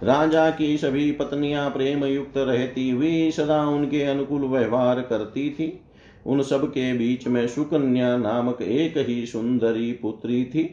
राजा 0.04 0.50
की 0.50 0.78
सभी 0.78 1.12
पत्नियाँ 1.12 1.70
प्रेम 1.70 2.06
युक्त 2.06 2.38
रहती 2.38 2.90
हुई 2.90 3.32
सदा 3.32 3.62
उनके 3.64 4.04
अनुकूल 4.04 4.42
व्यवहार 4.42 5.02
करती 5.02 5.50
थी। 5.50 5.82
उन 6.26 6.42
सब 6.42 6.68
के 6.68 6.94
बीच 6.94 7.28
में 7.28 7.48
सुकन्या 7.48 8.16
नामक 8.18 8.62
एक 8.62 8.98
ही 8.98 9.26
सुंदरी 9.26 9.92
पुत्री 9.92 10.44
थी। 10.46 10.64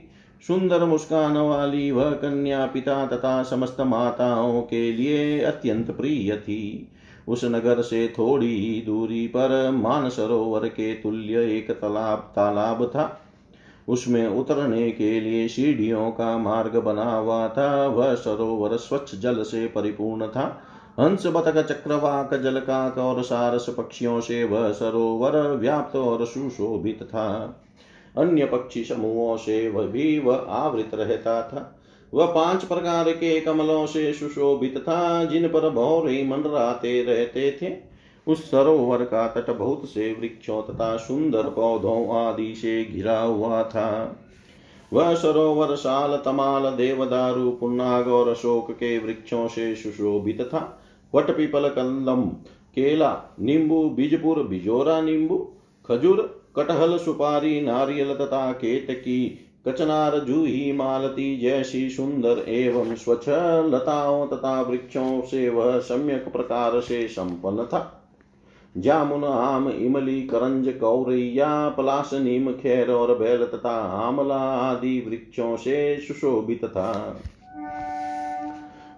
सुंदर 0.47 0.84
मुस्कान 0.84 1.36
वाली 1.36 1.90
वह 1.90 2.11
कन्या 2.11 2.66
पिता 2.66 3.07
तथा 3.07 3.43
समस्त 3.43 3.80
माताओं 3.80 4.62
के 4.62 4.93
लिए 4.93 5.40
अत्यंत 5.40 5.90
प्रिय 5.90 6.36
थी। 6.36 6.88
उस 7.28 7.45
नगर 7.45 7.82
से 7.82 8.09
थोड़ी 8.18 8.61
ही 8.61 8.82
दूरी 8.86 9.26
पर 9.26 9.70
मानसरोवर 9.70 10.68
के 10.68 10.95
तुल्य 10.95 11.57
एक 11.57 11.70
तालाब 11.70 12.18
तालाब 12.18 12.86
था। 12.86 13.20
उसमें 13.88 14.28
उतरने 14.28 14.90
के 14.90 15.20
लिए 15.20 15.49
सीढ़ियों 15.49 16.11
का 16.11 16.38
मार्ग 16.38 16.76
बना 16.76 17.16
हुआ 17.16 17.49
था। 17.49 17.86
वह 17.86 18.14
सरोवर 18.14 18.76
स्वच्छ 18.76 19.14
जल 19.14 19.43
से 19.43 19.66
परिपूर्ण 19.66 20.26
था। 20.28 20.62
हंस 21.01 21.26
बतक 21.26 21.66
चक्रवाक, 21.66 22.34
जलकाक 22.34 22.99
और 22.99 23.22
सारस 23.22 23.66
पक्षियों 23.78 24.20
से 24.20 24.45
वह 24.45 24.72
सरोवर 24.72 25.36
व्याप्त 25.36 25.97
और 25.97 26.26
सुशोभित 26.26 27.03
था। 27.03 27.59
अन्य 28.19 28.45
पक्षी 28.45 28.85
समूहों 28.85 29.37
से 29.37 29.69
वह 29.69 29.87
भी 29.87 30.19
वह 30.19 30.37
आवृत 30.37 30.91
रहता 30.95 31.43
था। 31.43 31.79
वह 32.15 32.27
पाँच 32.27 32.65
प्रकार 32.65 33.11
के 33.11 33.41
कमलों 33.41 33.87
से 33.87 34.13
सुशोभित 34.13 34.79
था, 34.79 35.25
जिन 35.25 35.49
पर 35.49 35.71
भौरे 35.71 36.25
मंडराते 36.25 37.03
रहते 37.03 37.59
थे। 37.63 37.93
उस 38.27 38.51
सरोवर 38.51 39.05
का 39.05 39.29
तट 39.29 39.51
बहुत 39.51 39.89
से 39.89 40.17
वृक्षों 40.21 40.63
तथा 40.63 40.97
सुंदर 40.97 41.43
पौधों 41.43 42.27
आदि 42.27 42.55
से 42.55 42.85
घिरा 42.85 43.21
हुआ 43.21 43.63
था। 43.63 44.17
वह 44.93 45.15
सरोवर 45.15 45.75
साल 45.75 46.23
तमाल, 46.25 46.63
देवदारू, 46.63 47.51
पुन्नाग 47.51 48.09
और 48.09 48.29
अशोक 48.29 48.71
के 48.71 48.99
वृक्षों 48.99 49.49
से 49.49 49.75
सुशोभित 49.75 50.43
था। 50.43 50.83
वट 51.15 51.37
पिपल 51.37 51.69
कलम 51.69 52.23
केला, 52.75 53.23
नींबू, 53.41 53.91
बीजपुर, 53.91 54.43
बिजोरा 54.43 55.01
नींबू, 55.01 55.53
खजूर 55.89 56.41
कटहल 56.57 56.99
सुपारी 56.99 57.61
नारियल 57.61 58.15
तथा 58.15 58.53
केतकी, 58.53 59.49
कचनार 59.69 60.19
जूही 60.19 60.73
मालती, 60.73 61.39
जैसी 61.39 61.91
सुंदर 61.91 62.45
एवं 62.49 62.95
स्वच्छ 62.95 63.29
लताओं 63.75 64.27
तथा 64.27 64.61
वृक्षों 64.63 65.21
से 65.21 65.49
वह 65.49 65.79
सम्यक 65.79 66.33
प्रकार 66.33 66.81
से 66.81 67.09
संपन्न 67.09 67.65
था। 67.65 67.99
जामुन, 68.79 69.25
आम, 69.25 69.69
इमली, 69.69 70.23
करंज, 70.23 70.69
कौरैया 70.81 71.69
पलाश 71.69 72.11
नीम 72.15 72.53
खेर 72.53 72.91
और 72.91 73.19
बैल 73.19 73.45
तथा 73.45 73.77
आमला 73.79 74.41
आदि 74.41 75.05
वृक्षों 75.09 75.57
से 75.57 76.01
सुशोभित 76.01 76.65
था। 76.65 77.21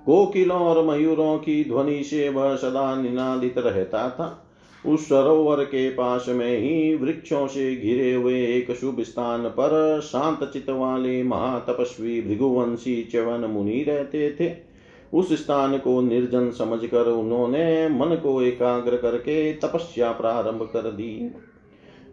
कोकिलों 0.07 0.61
और 0.61 0.85
मयूरों 0.87 1.39
की 1.39 1.65
ध्वनि 1.65 2.03
से 2.05 2.29
वह 2.29 2.57
सदा 2.57 3.03
निनादित 3.03 3.59
रहता 3.59 4.11
था। 4.11 4.41
उस 4.87 5.09
सरोवर 5.09 5.65
के 5.65 5.91
पास 5.91 6.27
में 6.29 6.59
ही 6.59 6.95
वृक्षों 6.95 7.47
से 7.47 7.77
घिरे 7.77 8.13
हुए 8.15 8.47
एक 8.47 8.71
शुभ 8.71 9.01
स्थान 9.01 9.43
पर 9.43 10.01
शांत 10.01 10.51
चित 10.53 10.71
वाले 10.71 11.23
महातपस्वी 11.23 12.21
भृगुवंशी 12.23 13.03
च्यवन 13.05 13.45
मुनि 13.45 13.85
रहते 13.89 14.37
थे। 14.41 14.53
उस 15.15 15.33
स्थान 15.33 15.79
को 15.79 16.01
निर्जन 16.01 16.51
समझकर 16.51 17.07
उन्होंने 17.07 17.89
मन 17.89 18.15
को 18.23 18.43
एकाग्र 18.43 18.97
करके 18.97 19.53
तपस्या 19.53 20.13
प्रारंभ 20.13 20.63
कर 20.73 20.91
दी। 20.91 21.31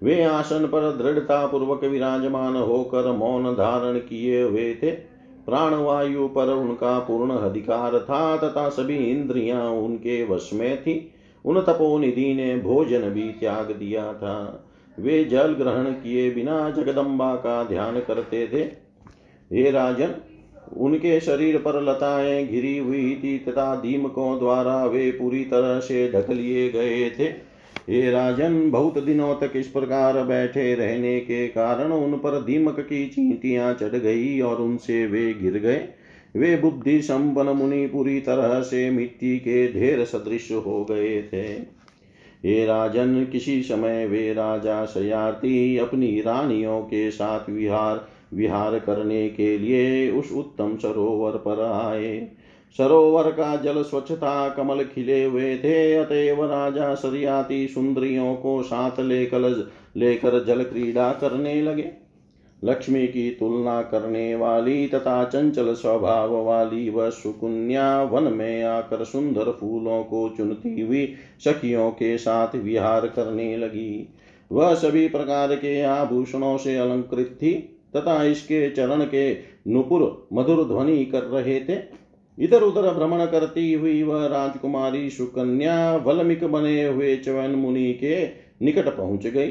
वे 0.03 0.23
आसन 0.23 0.65
पर 0.65 0.97
दृढ़ता 0.97 1.45
पूर्वक 1.47 1.83
विराजमान 1.83 2.55
होकर 2.55 3.11
मौन 3.11 3.53
धारण 3.53 3.97
किए 3.99 4.41
हुए 4.41 4.73
थे। 4.73 4.91
प्राणवायु 5.45 6.27
पर 6.27 6.47
उनका 6.47 6.99
पूर्ण 6.99 7.31
अधिकार 7.31 7.99
था 7.99 8.37
तथा 8.37 8.69
सभी 8.69 8.95
इंद्रियाँ 8.95 9.69
उनके 9.69 10.23
वश 10.25 10.49
में 10.53 10.81
थी। 10.81 11.13
उन 11.45 11.61
तपोनिधि 11.61 12.33
ने 12.33 12.57
भोजन 12.57 13.01
भी 13.01 13.23
त्याग 13.23 13.71
दिया 13.71 14.13
था। 14.13 14.67
वे 14.99 15.23
जल 15.23 15.53
ग्रहण 15.53 15.83
किए 15.83 16.31
बिना 16.31 16.69
जगदम्बा 16.69 17.35
का 17.35 17.63
ध्यान 17.63 17.99
करते 17.99 18.47
थे। 18.47 18.61
हे 19.55 19.71
राजन, 19.71 20.15
उनके 20.77 21.19
शरीर 21.19 21.57
पर 21.57 21.81
लताएँ 21.81 22.47
घिरी 22.47 22.77
हुई 22.77 23.15
थी 23.23 23.37
तथा 23.37 23.75
दीमकों 23.75 24.39
द्वारा 24.39 24.85
वे 24.85 25.11
पूरी 25.11 25.43
तरह 25.43 25.79
से 25.79 26.11
ढक 26.11 26.29
लिए 26.29 26.69
गए 26.69 27.09
थे। 27.09 27.51
हे 27.89 28.11
राजन, 28.11 28.71
बहुत 28.71 29.03
दिनों 29.03 29.35
तक 29.35 29.51
इस 29.55 29.67
प्रकार 29.67 30.23
बैठे 30.23 30.75
रहने 30.75 31.19
के 31.19 31.47
कारण 31.47 31.91
उन 31.91 32.13
पर 32.13 32.41
दीमक 32.41 32.79
की 32.79 33.05
चींटियाँ 33.05 33.73
चढ़ 33.73 33.95
गई 33.97 34.39
और 34.41 34.61
उनसे 34.61 35.05
वे 35.05 35.33
गिर 35.33 35.53
गए। 35.53 35.87
वे 36.35 36.55
बुद्धि 36.57 37.01
संपन्न 37.01 37.49
मुनि 37.49 37.87
पूरी 37.87 38.19
तरह 38.19 38.61
से 38.61 38.89
मिट्टी 38.89 39.37
के 39.37 39.73
ढेर 39.73 40.05
सदृश 40.05 40.51
हो 40.51 40.85
गए 40.85 41.21
थे। 41.21 41.81
हे 42.45 42.65
राजन, 42.65 43.25
किसी 43.25 43.61
समय 43.63 44.07
वे 44.07 44.33
राजा 44.33 44.85
सयाती 44.85 45.77
अपनी 45.77 46.21
रानियों 46.21 46.81
के 46.81 47.11
साथ 47.11 47.49
विहार 47.49 48.07
विहार 48.33 48.79
करने 48.79 49.29
के 49.29 49.57
लिए 49.57 50.11
उस 50.11 50.31
उत्तम 50.31 50.77
सरोवर 50.77 51.31
पर 51.31 51.61
आए। 51.61 52.27
सरोवर 52.77 53.31
का 53.31 53.55
जल 53.55 53.83
स्वच्छता 53.83 54.49
कमल 54.49 54.83
खिले 54.83 55.23
हुए 55.23 55.57
थे, 55.57 55.93
अतएव 55.95 56.45
राजा 56.45 56.95
सरियाती 56.95 57.67
सुंदरियों 57.67 58.35
को 58.35 58.61
साथ 58.63 58.99
लेकर 58.99 59.69
लेकर 59.97 60.43
जल 60.45 60.63
क्रीड़ा 60.63 61.11
करने 61.11 61.61
लगे। 61.61 62.00
लक्ष्मी 62.63 63.07
की 63.07 63.29
तुलना 63.31 63.81
करने 63.81 64.35
वाली 64.35 64.87
तथा 64.87 65.23
चंचल 65.23 65.73
स्वभाव 65.73 66.35
वाली 66.43 66.89
वह 66.89 67.09
सुकुन्या 67.09 68.03
वन 68.03 68.23
में 68.23 68.63
आकर 68.63 69.03
सुंदर 69.03 69.51
फूलों 69.51 70.03
को 70.03 70.27
चुनती 70.29 70.81
हुई 70.81 71.05
सखियों 71.39 71.89
के 71.91 72.17
साथ 72.17 72.55
विहार 72.55 73.07
करने 73.07 73.55
लगी। 73.57 74.07
वह 74.51 74.73
सभी 74.73 75.07
प्रकार 75.07 75.55
के 75.55 75.81
आभूषणों 75.81 76.57
से 76.57 76.77
अलंकृत 76.77 77.37
थी 77.41 77.53
तथा 77.95 78.23
इसके 78.23 78.69
चरण 78.69 79.03
के 79.05 79.31
नुपुर 79.67 80.27
मधुर 80.33 80.63
ध्वनि 80.63 81.05
कर 81.05 81.23
रहे 81.23 81.59
थे। 81.59 81.77
इधर 82.37 82.61
उधर 82.61 82.93
भ्रमण 82.93 83.25
करती 83.25 83.73
हुई 83.73 84.01
वह 84.03 84.25
राजकुमारी 84.25 85.09
सुकन्या 85.09 85.95
वलमिक 85.95 86.43
बने 86.43 86.83
हुए 86.85 87.15
चवन 87.15 87.55
मुनि 87.55 87.91
के 87.93 88.23
निकट 88.65 88.87
पहुँच 88.87 89.27
गई। 89.27 89.49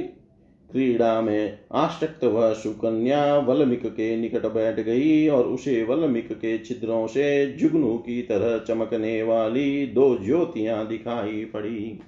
क्रीड़ा 0.72 1.20
में 1.20 1.58
आशक्त 1.72 2.24
वह 2.24 2.52
सुकन्या 2.52 3.36
वलमिक 3.38 3.86
के 3.86 4.16
निकट 4.16 4.46
बैठ 4.46 4.80
गई 4.80 5.28
और 5.28 5.44
उसे 5.44 5.84
वलमिक 5.84 6.32
के 6.32 6.58
छिद्रों 6.58 7.06
से 7.06 7.46
जुगनू 7.52 7.98
की 7.98 8.22
तरह 8.22 8.58
चमकने 8.58 9.22
वाली 9.22 9.86
दो 9.86 10.18
ज्योतियाँ 10.24 10.86
दिखाई 10.86 11.44
पड़ी। 11.44 12.00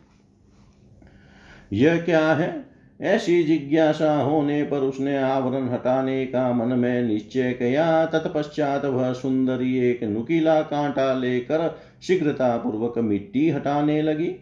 यह 1.72 2.00
क्या 2.00 2.32
है? 2.32 2.72
ऐसी 3.00 3.42
जिज्ञासा 3.42 4.22
होने 4.22 4.62
पर 4.62 4.76
उसने 4.76 5.18
आवरण 5.18 5.68
हटाने 5.68 6.26
का 6.26 6.52
मन 6.52 6.78
में 6.78 7.02
निश्चय 7.02 7.52
किया। 7.52 8.06
तत्पश्चात 8.06 8.84
वह 8.84 9.12
सुंदरी 9.12 9.78
एक 9.78 10.04
नुकीला 10.04 10.62
कांटा 10.62 11.14
लेकर 11.14 11.78
शीघ्रता 12.02 12.56
पूर्वक 12.56 12.98
मिट्टी 12.98 13.50
हटाने 13.50 14.02
लगी। 14.02 14.36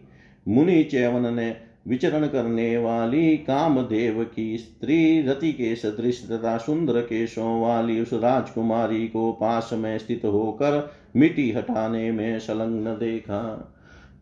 मुनि 0.47 0.83
चैवन 0.83 1.33
ने 1.33 1.70
विचरण 1.87 2.27
करने 2.27 2.77
वाली 2.77 3.37
कामदेव 3.37 4.23
की 4.23 4.57
स्त्री 4.57 5.21
रति 5.21 5.51
के 5.53 5.75
सदृश 5.75 6.27
तथा 6.31 6.57
सुंदर 6.57 7.01
केशों 7.01 7.61
वाली 7.61 8.01
उस 8.01 8.13
राजकुमारी 8.13 9.07
को 9.07 9.31
पास 9.31 9.69
में 9.73 9.97
स्थित 9.97 10.25
होकर 10.25 10.91
मिट्टी 11.15 11.51
हटाने 11.51 12.11
में 12.11 12.39
संलग्न 12.39 12.97
देखा। 12.99 13.41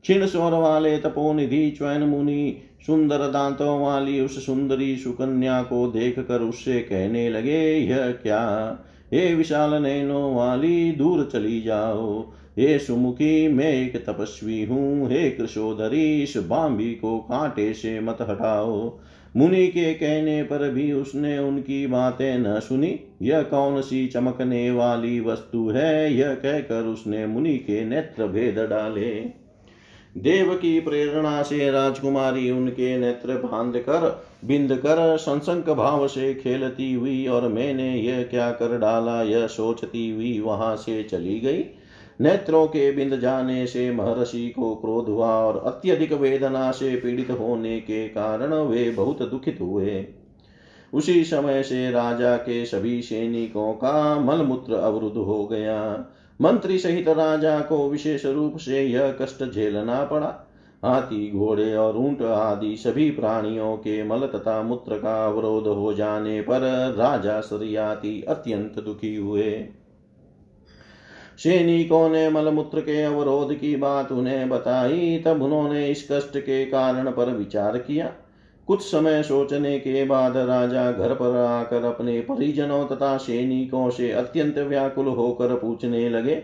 क्षीण 0.01 0.25
स्वर 0.25 0.51
वाले 0.51 0.97
तपोनिधि 0.97 1.69
चैन 1.71 2.01
मुनि 2.01 2.57
सुंदर 2.85 3.17
दांतों 3.17 3.81
वाली 3.81 4.19
उस 4.21 4.45
सुंदरी 4.45 4.95
सुकन्या 4.97 5.61
को 5.63 5.87
देख 5.87 6.19
कर 6.19 6.41
उससे 6.41 6.79
कहने 6.79 7.29
लगे, 7.29 7.77
यह 7.77 8.11
क्या? 8.11 8.39
हे 9.13 9.35
विशाल 9.35 9.83
नैनो 9.83 10.33
वाली, 10.33 10.91
दूर 10.91 11.29
चली 11.33 11.61
जाओ। 11.61 12.31
हे 12.59 12.79
सुमुखी, 12.79 13.47
मैं 13.47 13.73
एक 13.73 14.05
तपस्वी 14.05 14.63
हूँ। 14.63 15.09
हे 15.11 15.29
कृषोधरी 15.29 16.23
इस 16.23 16.37
बाम्बी 16.37 16.95
को 16.95 17.17
कांटे 17.17 17.73
से 17.73 17.99
मत 17.99 18.17
हटाओ। 18.21 18.99
मुनि 19.37 19.67
के 19.67 19.93
कहने 19.93 20.43
पर 20.43 20.69
भी 20.69 20.91
उसने 20.91 21.39
उनकी 21.39 21.87
बातें 21.87 22.39
न 22.39 22.59
सुनी। 22.59 22.99
यह 23.21 23.41
कौन 23.41 23.81
सी 23.81 24.07
चमकने 24.07 24.71
वाली 24.71 25.19
वस्तु 25.19 25.69
है? 25.69 26.13
यह 26.13 26.33
कहकर 26.33 26.83
उसने 26.83 27.25
मुनि 27.25 27.57
के 27.57 27.85
नेत्र 27.85 28.27
भेद 28.27 28.59
डाले। 28.59 29.38
देव 30.17 30.55
की 30.55 30.79
प्रेरणा 30.79 31.43
से 31.43 31.71
राजकुमारी 31.71 32.51
उनके 32.51 32.97
नेत्र 32.97 33.37
बाँध 33.37 33.77
कर, 33.77 34.23
बिंद 34.45 34.73
कर 34.77 35.17
संसंक 35.17 35.69
भाव 35.69 36.07
से 36.07 36.33
खेलती 36.33 36.93
हुई 36.93 37.27
और 37.27 37.47
मैंने 37.47 37.95
यह 37.95 38.23
क्या 38.23 38.51
कर 38.51 38.77
डाला, 38.77 39.21
यह 39.23 39.47
सोचती 39.47 40.09
हुई 40.09 40.39
वहाँ 40.39 40.75
से 40.75 41.03
चली 41.03 41.39
गई। 41.39 41.65
नेत्रों 42.21 42.67
के 42.67 42.91
बिंद 42.91 43.19
जाने 43.19 43.67
से 43.67 43.91
महर्षि 43.91 44.49
को 44.49 44.75
क्रोध 44.75 45.09
हुआ 45.09 45.29
और 45.29 45.61
अत्यधिक 45.65 46.13
वेदना 46.13 46.71
से 46.71 46.95
पीड़ित 46.95 47.31
होने 47.31 47.79
के 47.79 48.07
कारण 48.07 48.53
वे 48.53 48.91
बहुत 48.91 49.21
दुखित 49.23 49.61
हुए। 49.61 50.05
उसी 50.93 51.23
समय 51.23 51.63
से 51.63 51.91
राजा 51.91 52.37
के 52.37 52.65
सभी 52.65 53.01
सैनिकों 53.01 53.73
का 53.73 54.19
मलमूत्र 54.19 54.73
अवरुद्ध 54.73 55.17
हो 55.17 55.45
गया। 55.45 56.05
मंत्री 56.41 56.77
सहित 56.79 57.07
राजा 57.07 57.59
को 57.59 57.89
विशेष 57.89 58.25
रूप 58.25 58.57
से 58.57 58.83
यह 58.83 59.17
कष्ट 59.21 59.51
झेलना 59.51 60.03
पड़ा। 60.03 60.27
हाथी, 60.85 61.31
घोड़े 61.31 61.75
और 61.75 61.97
ऊँट 61.97 62.21
आदि 62.21 62.77
सभी 62.77 63.11
प्राणियों 63.11 63.77
के 63.77 64.03
मल 64.03 64.19
तथा 64.19 64.61
मूत्र 64.63 64.97
का 64.97 65.25
अवरोध 65.27 65.67
हो 65.67 65.93
जाने 65.93 66.41
पर 66.41 66.61
राजा 66.97 67.41
सरियाती 67.41 68.21
अत्यंत 68.21 68.79
दुखी 68.79 69.15
हुए। 69.15 69.67
सैनिकों 71.37 72.09
ने 72.09 72.29
मलमूत्र 72.29 72.81
के 72.81 73.03
अवरोध 73.03 73.53
की 73.53 73.75
बात 73.75 74.11
उन्हें 74.11 74.49
बताई, 74.49 75.23
तब 75.25 75.41
उन्होंने 75.41 75.87
इस 75.87 76.07
कष्ट 76.11 76.37
के 76.37 76.65
कारण 76.65 77.11
पर 77.11 77.29
विचार 77.29 77.77
किया। 77.77 78.13
कुछ 78.69 78.81
समय 78.81 79.23
सोचने 79.23 79.79
के 79.79 80.05
बाद 80.05 80.37
राजा 80.37 80.91
घर 80.91 81.13
पर 81.13 81.37
आकर 81.37 81.83
अपने 81.83 82.21
परिजनों 82.21 82.85
तथा 82.87 83.17
सैनिकों 83.17 83.89
से 83.89 84.11
अत्यंत 84.11 84.57
व्याकुल 84.57 85.05
होकर 85.05 85.55
पूछने 85.55 86.09
लगे, 86.09 86.35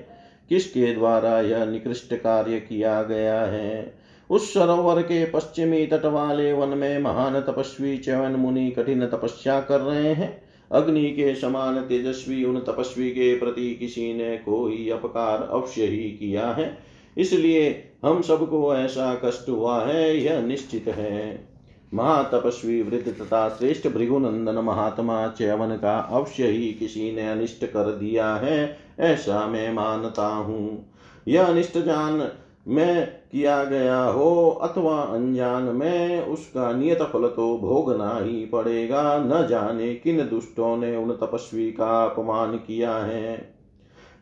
किसके 0.49 0.93
द्वारा 0.93 1.41
यह 1.41 1.65
निकृष्ट 1.65 2.13
कार्य 2.13 2.59
किया 2.59 3.03
गया 3.03 3.41
है? 3.41 3.93
उस 4.29 4.53
सरोवर 4.53 5.01
के 5.01 5.25
पश्चिमी 5.25 5.85
तट 5.85 6.05
वाले 6.05 6.53
वन 6.53 6.69
में 6.69 6.99
महान 6.99 7.41
तपस्वी 7.41 7.97
चवन 7.97 8.31
मुनि 8.31 8.71
कठिन 8.71 9.05
तपस्या 9.05 9.61
कर 9.61 9.81
रहे 9.81 10.13
हैं। 10.13 10.41
अग्नि 10.71 11.09
के 11.09 11.35
समान 11.35 11.81
तेजस्वी 11.81 12.43
उन 12.43 12.59
तपस्वी 12.59 13.09
के 13.09 13.39
प्रति 13.39 13.75
किसी 13.75 14.13
ने 14.13 14.37
कोई 14.37 14.89
अपकार 14.89 15.49
अवश्य 15.51 15.85
ही 15.85 16.09
किया 16.11 16.47
है। 16.47 16.77
इसलिए 17.17 17.89
हम 18.05 18.21
सबको 18.21 18.75
ऐसा 18.75 19.21
कष्ट 19.25 19.49
हुआ 19.49 19.85
है, 19.85 20.17
यह 20.17 20.41
निश्चित 20.41 20.87
है। 20.87 21.54
महातपस्वी 21.95 22.81
वृद्ध 22.81 23.07
तथा 23.11 23.47
श्रेष्ठ 23.49 23.87
भृगुनंदन 23.87 24.57
महात्मा 24.57 25.27
च्यवन 25.27 25.75
का 25.75 25.97
अवश्य 26.11 26.47
ही 26.47 26.71
किसी 26.71 27.11
ने 27.15 27.27
अनिष्ट 27.29 27.65
कर 27.65 27.91
दिया 27.91 28.33
है, 28.35 28.77
ऐसा 28.99 29.45
मैं 29.47 29.71
मानता 29.73 30.27
हूँ। 30.27 30.93
यह 31.27 31.45
अनिष्ट 31.45 31.77
जान 31.77 32.27
में 32.67 33.05
किया 33.31 33.63
गया 33.63 34.03
हो 34.03 34.49
अथवा 34.63 34.99
अनजान, 34.99 35.63
में 35.63 36.21
उसका 36.21 36.71
नियत 36.71 37.01
फल 37.03 37.27
तो 37.27 37.57
भोगना 37.57 38.17
ही 38.19 38.45
पड़ेगा, 38.45 39.17
न 39.19 39.45
जाने 39.47 39.93
किन 39.95 40.27
दुष्टों 40.29 40.75
ने 40.77 40.95
उन 40.95 41.11
तपस्वी 41.13 41.71
का 41.71 42.03
अपमान 42.05 42.57
किया 42.57 42.95
है। 42.97 43.35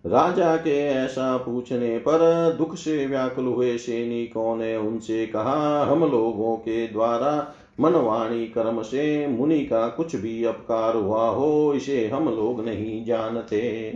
राजा 0.05 0.55
के 0.57 0.77
ऐसा 0.85 1.35
पूछने 1.37 1.97
पर 1.97 2.21
दुख 2.57 2.75
से 2.75 3.05
व्याकुल 3.07 3.45
हुए 3.45 3.77
सैनिकों 3.77 4.55
ने 4.55 4.75
उनसे 4.77 5.25
कहा, 5.27 5.83
हम 5.83 6.01
लोगों 6.01 6.55
के 6.57 6.87
द्वारा 6.87 7.31
मनवाणी 7.79 8.45
कर्म 8.45 8.81
से 8.81 9.27
मुनि 9.27 9.59
का 9.59 9.87
कुछ 9.87 10.15
भी 10.15 10.43
अपकार 10.43 10.95
हुआ 10.95 11.29
हो, 11.29 11.73
इसे 11.73 12.07
हम 12.07 12.35
लोग 12.35 12.65
नहीं 12.65 13.05
जानते। 13.05 13.93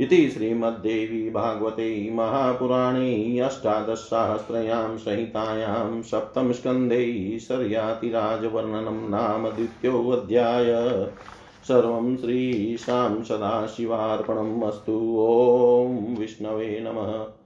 इति 0.00 0.30
श्रीमद्देवी 0.30 1.30
भागवते 1.30 2.10
महापुराणे 2.12 3.38
अष्टादशसाहस्रयां 3.38 4.98
संहितायां 4.98 6.02
सप्तमस्कन्धे 6.02 7.38
शर्यातिराजवर्णनं 7.38 9.10
नाम 9.10 9.50
द्वितीयोऽध्याय। 9.50 10.66
सर्वं 11.68 12.16
श्रीशां 12.16 13.22
सदाशिवार्पणम् 13.22 14.62
अस्तु। 14.62 15.16
ॐ 15.20 16.16
विष्णवे 16.18 16.80
नमः। 16.80 17.45